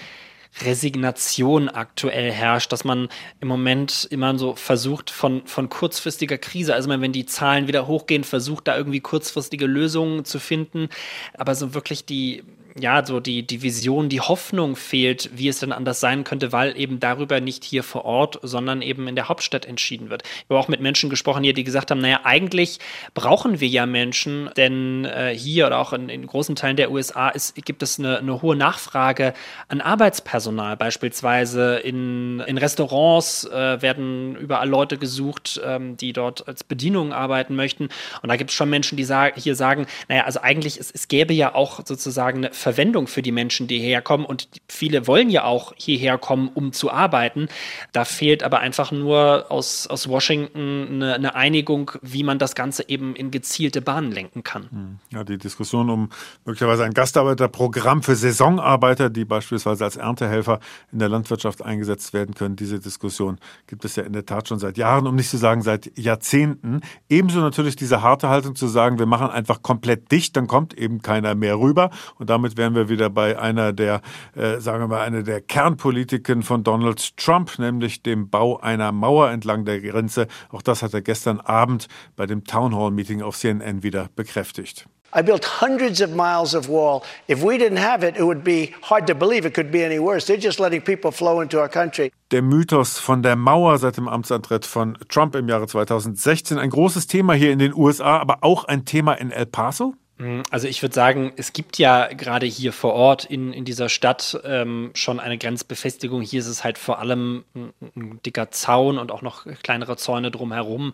Resignation 0.61 1.69
aktuell 1.69 2.31
herrscht, 2.31 2.71
dass 2.71 2.85
man 2.85 3.09
im 3.41 3.47
Moment 3.47 4.07
immer 4.09 4.37
so 4.37 4.55
versucht 4.55 5.09
von, 5.11 5.45
von 5.45 5.69
kurzfristiger 5.69 6.37
Krise, 6.37 6.73
also 6.73 6.89
wenn 6.89 7.11
die 7.11 7.25
Zahlen 7.25 7.67
wieder 7.67 7.87
hochgehen, 7.87 8.23
versucht 8.23 8.67
da 8.67 8.77
irgendwie 8.77 9.01
kurzfristige 9.01 9.65
Lösungen 9.65 10.23
zu 10.23 10.39
finden, 10.39 10.87
aber 11.33 11.55
so 11.55 11.73
wirklich 11.73 12.05
die 12.05 12.43
ja, 12.77 13.05
so 13.05 13.21
die, 13.21 13.47
die 13.47 13.61
Vision, 13.61 14.09
die 14.09 14.19
Hoffnung 14.19 14.75
fehlt, 14.75 15.29
wie 15.33 15.47
es 15.47 15.59
denn 15.59 15.71
anders 15.71 16.01
sein 16.01 16.25
könnte, 16.25 16.51
weil 16.51 16.77
eben 16.77 16.99
darüber 16.99 17.39
nicht 17.39 17.63
hier 17.63 17.83
vor 17.83 18.03
Ort, 18.03 18.37
sondern 18.41 18.81
eben 18.81 19.07
in 19.07 19.15
der 19.15 19.29
Hauptstadt 19.29 19.65
entschieden 19.65 20.09
wird. 20.09 20.23
Ich 20.23 20.45
habe 20.49 20.59
auch 20.59 20.67
mit 20.67 20.81
Menschen 20.81 21.09
gesprochen 21.09 21.41
hier, 21.43 21.53
die 21.53 21.63
gesagt 21.63 21.89
haben, 21.89 22.01
naja, 22.01 22.21
eigentlich 22.25 22.79
brauchen 23.13 23.61
wir 23.61 23.69
ja 23.69 23.85
Menschen, 23.85 24.49
denn 24.57 25.05
äh, 25.05 25.33
hier 25.33 25.67
oder 25.67 25.79
auch 25.79 25.93
in, 25.93 26.09
in, 26.09 26.27
großen 26.27 26.57
Teilen 26.57 26.75
der 26.75 26.91
USA 26.91 27.29
ist, 27.29 27.55
gibt 27.63 27.81
es 27.81 27.97
eine, 27.97 28.17
eine 28.17 28.41
hohe 28.41 28.57
Nachfrage 28.57 29.33
an 29.69 29.79
Arbeitspersonal. 29.79 30.75
Beispielsweise 30.75 31.77
in, 31.77 32.41
in 32.41 32.57
Restaurants 32.57 33.45
äh, 33.45 33.81
werden 33.81 34.35
überall 34.35 34.67
Leute 34.67 34.97
gesucht, 34.97 35.61
ähm, 35.63 35.95
die 35.95 36.11
dort 36.11 36.45
als 36.49 36.65
Bedienung 36.65 37.13
arbeiten 37.13 37.55
möchten. 37.55 37.87
Und 38.21 38.27
da 38.27 38.35
gibt 38.35 38.49
es 38.49 38.55
schon 38.55 38.69
Menschen, 38.69 38.97
die 38.97 39.05
sag, 39.05 39.37
hier 39.37 39.55
sagen, 39.55 39.87
naja, 40.09 40.25
also 40.25 40.41
eigentlich, 40.41 40.77
es, 40.77 40.91
es 40.91 41.07
gäbe 41.07 41.33
ja 41.33 41.55
auch 41.55 41.85
sozusagen 41.85 42.39
eine 42.39 42.53
Verwendung 42.65 43.05
für 43.05 43.21
die 43.21 43.31
Menschen, 43.31 43.67
die 43.67 43.77
hierher 43.77 44.01
kommen. 44.01 44.25
Und 44.25 44.49
viele 44.67 45.05
wollen 45.05 45.29
ja 45.29 45.43
auch 45.43 45.73
hierher 45.77 46.17
kommen, 46.17 46.49
um 46.51 46.73
zu 46.73 46.89
arbeiten. 46.89 47.47
Da 47.91 48.05
fehlt 48.05 48.41
aber 48.41 48.59
einfach 48.59 48.91
nur 48.91 49.45
aus, 49.49 49.85
aus 49.85 50.09
Washington 50.09 50.95
eine, 50.95 51.13
eine 51.13 51.35
Einigung, 51.35 51.91
wie 52.01 52.23
man 52.23 52.39
das 52.39 52.55
Ganze 52.55 52.89
eben 52.89 53.15
in 53.15 53.29
gezielte 53.29 53.83
Bahnen 53.83 54.11
lenken 54.11 54.41
kann. 54.41 54.63
Hm. 54.71 54.99
Ja, 55.11 55.23
die 55.23 55.37
Diskussion 55.37 55.91
um 55.91 56.09
möglicherweise 56.43 56.85
ein 56.85 56.95
Gastarbeiterprogramm 56.95 58.01
für 58.01 58.15
Saisonarbeiter, 58.15 59.11
die 59.11 59.25
beispielsweise 59.25 59.83
als 59.83 59.97
Erntehelfer 59.97 60.59
in 60.91 60.97
der 60.97 61.09
Landwirtschaft 61.09 61.61
eingesetzt 61.61 62.13
werden 62.13 62.33
können, 62.33 62.55
diese 62.55 62.79
Diskussion 62.79 63.37
gibt 63.67 63.85
es 63.85 63.95
ja 63.95 64.01
in 64.01 64.13
der 64.13 64.25
Tat 64.25 64.47
schon 64.47 64.57
seit 64.57 64.79
Jahren, 64.79 65.05
um 65.05 65.13
nicht 65.13 65.29
zu 65.29 65.37
sagen 65.37 65.61
seit 65.61 65.95
Jahrzehnten. 65.99 66.81
Ebenso 67.09 67.41
natürlich 67.41 67.75
diese 67.75 68.01
harte 68.01 68.29
Haltung 68.29 68.55
zu 68.55 68.65
sagen, 68.65 68.97
wir 68.97 69.05
machen 69.05 69.29
einfach 69.29 69.61
komplett 69.61 70.11
dicht, 70.11 70.35
dann 70.35 70.47
kommt 70.47 70.73
eben 70.73 71.03
keiner 71.03 71.35
mehr 71.35 71.59
rüber 71.59 71.91
und 72.17 72.31
damit 72.31 72.54
wären 72.57 72.75
wir 72.75 72.89
wieder 72.89 73.09
bei 73.09 73.37
einer 73.39 73.73
der, 73.73 74.01
äh, 74.35 74.59
sagen 74.59 74.83
wir 74.83 74.87
mal, 74.87 75.01
einer 75.01 75.23
der 75.23 75.41
Kernpolitiken 75.41 76.43
von 76.43 76.63
Donald 76.63 77.17
Trump, 77.17 77.57
nämlich 77.59 78.03
dem 78.03 78.29
Bau 78.29 78.59
einer 78.59 78.91
Mauer 78.91 79.29
entlang 79.31 79.65
der 79.65 79.81
Grenze. 79.81 80.27
Auch 80.49 80.61
das 80.61 80.83
hat 80.83 80.93
er 80.93 81.01
gestern 81.01 81.39
Abend 81.39 81.87
bei 82.15 82.25
dem 82.25 82.43
Town 82.43 82.75
Hall 82.75 82.91
Meeting 82.91 83.21
auf 83.21 83.37
CNN 83.37 83.83
wieder 83.83 84.09
bekräftigt. 84.15 84.87
I 85.17 85.21
built 85.21 85.45
hundreds 85.45 86.01
of 86.01 86.09
miles 86.09 86.53
of 86.53 86.67
wall. 86.67 87.03
If 87.29 87.41
we 87.41 87.57
didn't 87.57 87.77
have 87.77 88.03
it, 88.03 88.17
it 88.17 88.23
would 88.23 88.43
be 88.43 88.73
hard 88.81 89.07
to 89.07 89.15
believe 89.15 89.45
it 89.45 89.53
could 89.53 89.71
be 89.71 89.85
any 89.85 89.97
worse. 89.97 90.25
They're 90.25 90.37
just 90.37 90.59
letting 90.59 90.81
people 90.81 91.11
flow 91.11 91.39
into 91.39 91.59
our 91.59 91.69
country. 91.69 92.11
Der 92.31 92.41
Mythos 92.41 92.99
von 92.99 93.23
der 93.23 93.37
Mauer 93.37 93.77
seit 93.77 93.95
dem 93.95 94.09
Amtsantritt 94.09 94.65
von 94.65 94.97
Trump 95.07 95.35
im 95.35 95.47
Jahre 95.47 95.67
2016 95.67 96.57
ein 96.57 96.69
großes 96.69 97.07
Thema 97.07 97.33
hier 97.33 97.53
in 97.53 97.59
den 97.59 97.73
USA, 97.73 98.17
aber 98.17 98.39
auch 98.41 98.65
ein 98.65 98.83
Thema 98.83 99.13
in 99.13 99.31
El 99.31 99.45
Paso? 99.45 99.93
Mm, 100.17 100.41
also 100.49 100.67
ich 100.67 100.81
würde 100.81 100.95
sagen, 100.95 101.33
es 101.35 101.51
gibt 101.51 101.77
ja 101.77 102.07
gerade 102.07 102.45
hier 102.45 102.71
vor 102.71 102.93
Ort 102.93 103.25
in, 103.25 103.51
in 103.51 103.65
dieser 103.65 103.89
Stadt 103.89 104.39
ähm, 104.45 104.91
schon 104.93 105.19
eine 105.19 105.37
Grenzbefestigung. 105.37 106.21
Hier 106.21 106.39
ist 106.39 106.47
es 106.47 106.63
halt 106.63 106.77
vor 106.77 106.99
allem 106.99 107.43
ein, 107.53 107.73
ein, 107.95 108.19
dicker 108.25 108.49
Zaun 108.51 108.97
und 108.97 109.11
auch 109.11 109.21
noch 109.21 109.45
kleinere 109.61 109.97
Zäune 109.97 110.31
drumherum. 110.31 110.93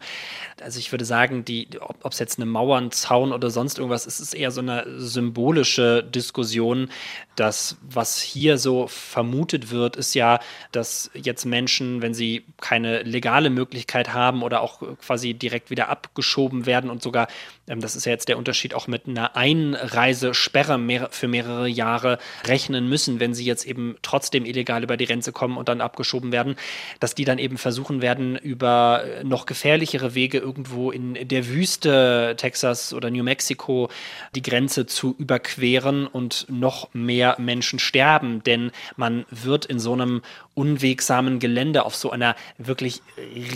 Also 0.62 0.80
ich 0.80 0.92
würde 0.92 1.06
sagen, 1.06 1.46
die, 1.46 1.68
ob 1.80 2.12
es 2.12 2.18
jetzt 2.18 2.40
eine 2.40 2.48
Mauer, 2.48 2.78
ein 2.78 2.92
Zaun 2.92 3.32
oder 3.32 3.52
sonst 3.52 3.78
irgendwas 3.78 4.08
ist, 4.08 4.20
ist 4.20 4.34
eher 4.34 4.50
so 4.50 4.62
eine 4.62 4.86
symbolische 5.00 6.04
Diskussion. 6.04 6.90
Das, 7.36 7.78
was 7.82 8.20
hier 8.20 8.58
so 8.58 8.88
vermutet 8.88 9.70
wird, 9.70 9.98
ist 9.98 10.16
ja, 10.16 10.40
dass 10.72 11.12
jetzt 11.14 11.46
Menschen, 11.46 12.02
wenn 12.02 12.16
sie 12.16 12.46
keine 12.60 13.04
legale 13.04 13.52
Möglichkeit 13.52 14.14
haben 14.14 14.42
oder 14.42 14.62
auch 14.62 14.82
quasi 14.98 15.36
direkt 15.36 15.70
wieder 15.70 15.90
abgeschoben 15.90 16.66
werden 16.66 16.90
und 16.90 17.04
sogar, 17.04 17.28
das 17.80 17.96
ist 17.96 18.06
ja 18.06 18.12
jetzt 18.12 18.28
der 18.28 18.38
Unterschied 18.38 18.74
auch 18.74 18.88
mit 18.88 19.08
einer 19.08 19.36
Einreisesperre 19.36 20.78
mehr, 20.78 21.10
für 21.12 21.28
mehrere 21.28 21.68
Jahre 21.68 22.18
rechnen 22.46 22.90
müssen, 22.90 23.20
wenn 23.20 23.34
sie 23.34 23.46
jetzt 23.46 23.66
eben 23.66 23.96
trotzdem 24.02 24.46
illegal 24.46 24.84
über 24.84 24.98
die 24.98 25.06
Grenze 25.06 25.32
kommen 25.32 25.58
und 25.58 25.70
dann 25.70 25.80
abgeschoben 25.80 26.32
werden, 26.32 26.56
dass 27.00 27.16
die 27.16 27.24
dann 27.24 27.38
eben 27.38 27.58
versuchen 27.58 28.02
werden, 28.02 28.36
über 28.36 29.04
noch 29.24 29.46
gefährlichere 29.46 30.16
Wege 30.16 30.40
irgendwo 30.40 30.92
in 30.92 31.28
der 31.28 31.48
Wüste 31.48 32.36
Texas 32.38 32.94
oder 32.94 33.10
New 33.10 33.24
Mexico 33.24 33.90
die 34.36 34.42
Grenze 34.42 34.86
zu 34.86 35.16
überqueren 35.18 36.08
und 36.08 36.48
noch 36.50 36.94
mehr 36.94 37.36
Menschen 37.40 37.80
sterben, 37.80 38.44
denn 38.44 38.72
man 38.98 39.26
wird 39.30 39.66
in 39.66 39.80
so 39.80 39.94
einem 39.94 40.22
unwegsamen 40.54 41.40
Gelände 41.40 41.86
auf 41.86 41.96
so 41.96 42.12
einer 42.12 42.36
wirklich 42.58 43.02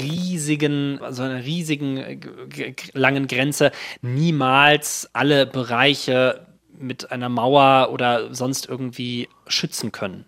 riesigen, 0.02 1.00
so 1.10 1.24
einer 1.24 1.44
riesigen 1.44 1.98
äh, 1.98 2.74
langen 2.94 3.28
Grenze 3.28 3.72
niemals 4.02 5.10
alle 5.14 5.46
Bereiche 5.46 6.48
mit 6.78 7.12
einer 7.12 7.30
Mauer 7.30 7.90
oder 7.92 8.34
sonst 8.34 8.68
irgendwie 8.68 9.30
schützen 9.48 9.92
können. 9.92 10.26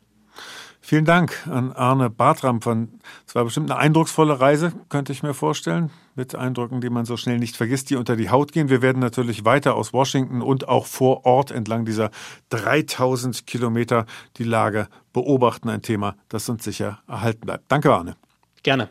Vielen 0.89 1.04
Dank 1.04 1.45
an 1.52 1.73
Arne 1.73 2.10
Bartram 2.10 2.62
von, 2.62 3.02
es 3.28 3.36
war 3.36 3.43
bestimmt 3.43 3.69
eine 3.69 3.78
eindrucksvolle 3.78 4.39
Reise, 4.39 4.71
könnte 4.88 5.12
ich 5.12 5.21
mir 5.21 5.34
vorstellen, 5.34 5.89
mit 6.15 6.34
Eindrücken, 6.34 6.80
die 6.80 6.89
man 6.89 7.04
so 7.04 7.17
schnell 7.17 7.39
nicht 7.39 7.58
vergisst, 7.58 7.89
die 7.89 7.97
unter 7.97 8.15
die 8.15 8.30
Haut 8.30 8.54
gehen. 8.54 8.69
Wir 8.69 8.82
werden 8.82 9.00
natürlich 9.00 9.43
weiter 9.43 9.76
aus 9.76 9.91
Washington 9.91 10.41
und 10.41 10.69
auch 10.69 10.86
vor 10.86 11.26
Ort 11.26 11.52
entlang 11.52 11.84
dieser 11.84 12.10
3000 12.52 13.45
Kilometer 13.45 14.06
die 14.38 14.45
Lage 14.45 14.88
beobachten. 15.12 15.67
Ein 15.67 15.82
Thema, 15.82 16.15
das 16.30 16.47
uns 16.47 16.63
sicher 16.63 17.00
erhalten 17.06 17.41
bleibt. 17.41 17.65
Danke, 17.67 17.93
Arne. 17.93 18.15
Gerne. 18.63 18.89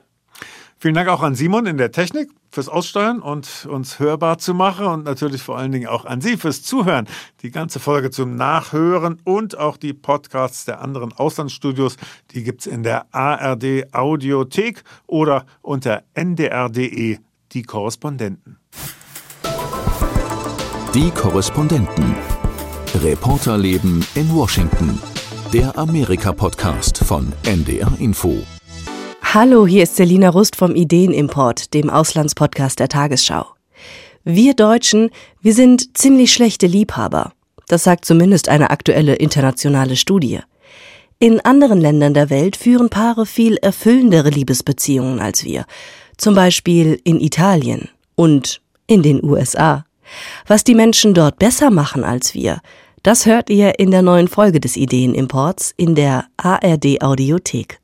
Vielen 0.79 0.95
Dank 0.95 1.09
auch 1.09 1.23
an 1.23 1.35
Simon 1.35 1.65
in 1.67 1.79
der 1.79 1.91
Technik 1.91 2.29
fürs 2.51 2.69
Aussteuern 2.69 3.21
und 3.21 3.67
uns 3.71 3.99
hörbar 3.99 4.39
zu 4.39 4.53
machen 4.53 4.87
und 4.87 5.05
natürlich 5.05 5.43
vor 5.43 5.57
allen 5.57 5.73
Dingen 5.73 5.89
auch 5.89 6.05
an 6.05 6.21
Sie 6.21 6.37
fürs 6.37 6.62
Zuhören. 6.62 7.07
Die 7.43 7.51
ganze 7.51 7.81
Folge 7.81 8.11
zum 8.11 8.35
Nachhören 8.35 9.21
und 9.25 9.57
auch 9.59 9.79
die 9.79 9.95
Podcasts 9.95 10.67
der 10.67 10.83
anderen 10.83 11.12
Auslandsstudios, 11.12 11.97
die 12.33 12.43
gibt 12.43 12.61
es 12.61 12.67
in 12.67 12.83
der 12.83 13.07
ARD 13.12 13.95
Audiothek 13.95 14.83
oder 15.07 15.47
unter 15.62 16.03
ndr.de 16.15 17.19
die 17.53 17.62
Korrespondenten. 17.62 18.59
Die 20.95 21.11
Korrespondenten. 21.11 22.15
Reporterleben 23.03 24.05
in 24.15 24.35
Washington. 24.35 24.99
Der 25.53 25.77
Amerika-Podcast 25.79 26.99
von 26.99 27.33
NDR 27.45 27.93
Info. 27.99 28.43
Hallo, 29.35 29.67
hier 29.67 29.83
ist 29.83 29.97
Selina 29.97 30.29
Rust 30.29 30.55
vom 30.55 30.77
Ideenimport, 30.77 31.75
dem 31.75 31.91
Auslandspodcast 31.91 32.79
der 32.79 32.89
Tagesschau. 32.89 33.45
Wir 34.23 34.55
Deutschen, 34.55 35.11
wir 35.43 35.53
sind 35.53 35.99
ziemlich 35.99 36.33
schlechte 36.33 36.69
Liebhaber. 36.69 37.33
Das 37.67 37.83
sagt 37.83 38.05
zumindest 38.05 38.49
eine 38.49 38.71
aktuelle 38.71 39.17
internationale 39.17 39.97
Studie. 39.97 40.39
In 41.19 41.41
anderen 41.41 41.81
Ländern 41.81 42.15
der 42.15 42.31
Welt 42.31 42.57
führen 42.57 42.89
Paare 42.89 43.27
viel 43.27 43.57
erfüllendere 43.57 44.31
Liebesbeziehungen 44.31 45.19
als 45.19 45.45
wir. 45.45 45.67
Zum 46.17 46.37
Beispiel 46.37 47.01
in 47.03 47.21
Italien 47.21 47.89
und 48.15 48.62
in 48.87 49.03
den 49.03 49.23
USA. 49.25 49.85
Was 50.47 50.62
die 50.62 50.77
Menschen 50.77 51.15
dort 51.15 51.41
besser 51.41 51.71
machen 51.71 52.05
als 52.05 52.33
wir, 52.33 52.61
das 53.03 53.27
hört 53.27 53.51
ihr 53.51 53.81
in 53.81 53.91
der 53.91 54.03
neuen 54.03 54.29
Folge 54.29 54.61
des 54.61 54.77
Ideenimports 54.77 55.75
in 55.77 55.97
der 55.97 56.27
ARD 56.37 57.03
Audiothek. 57.03 57.81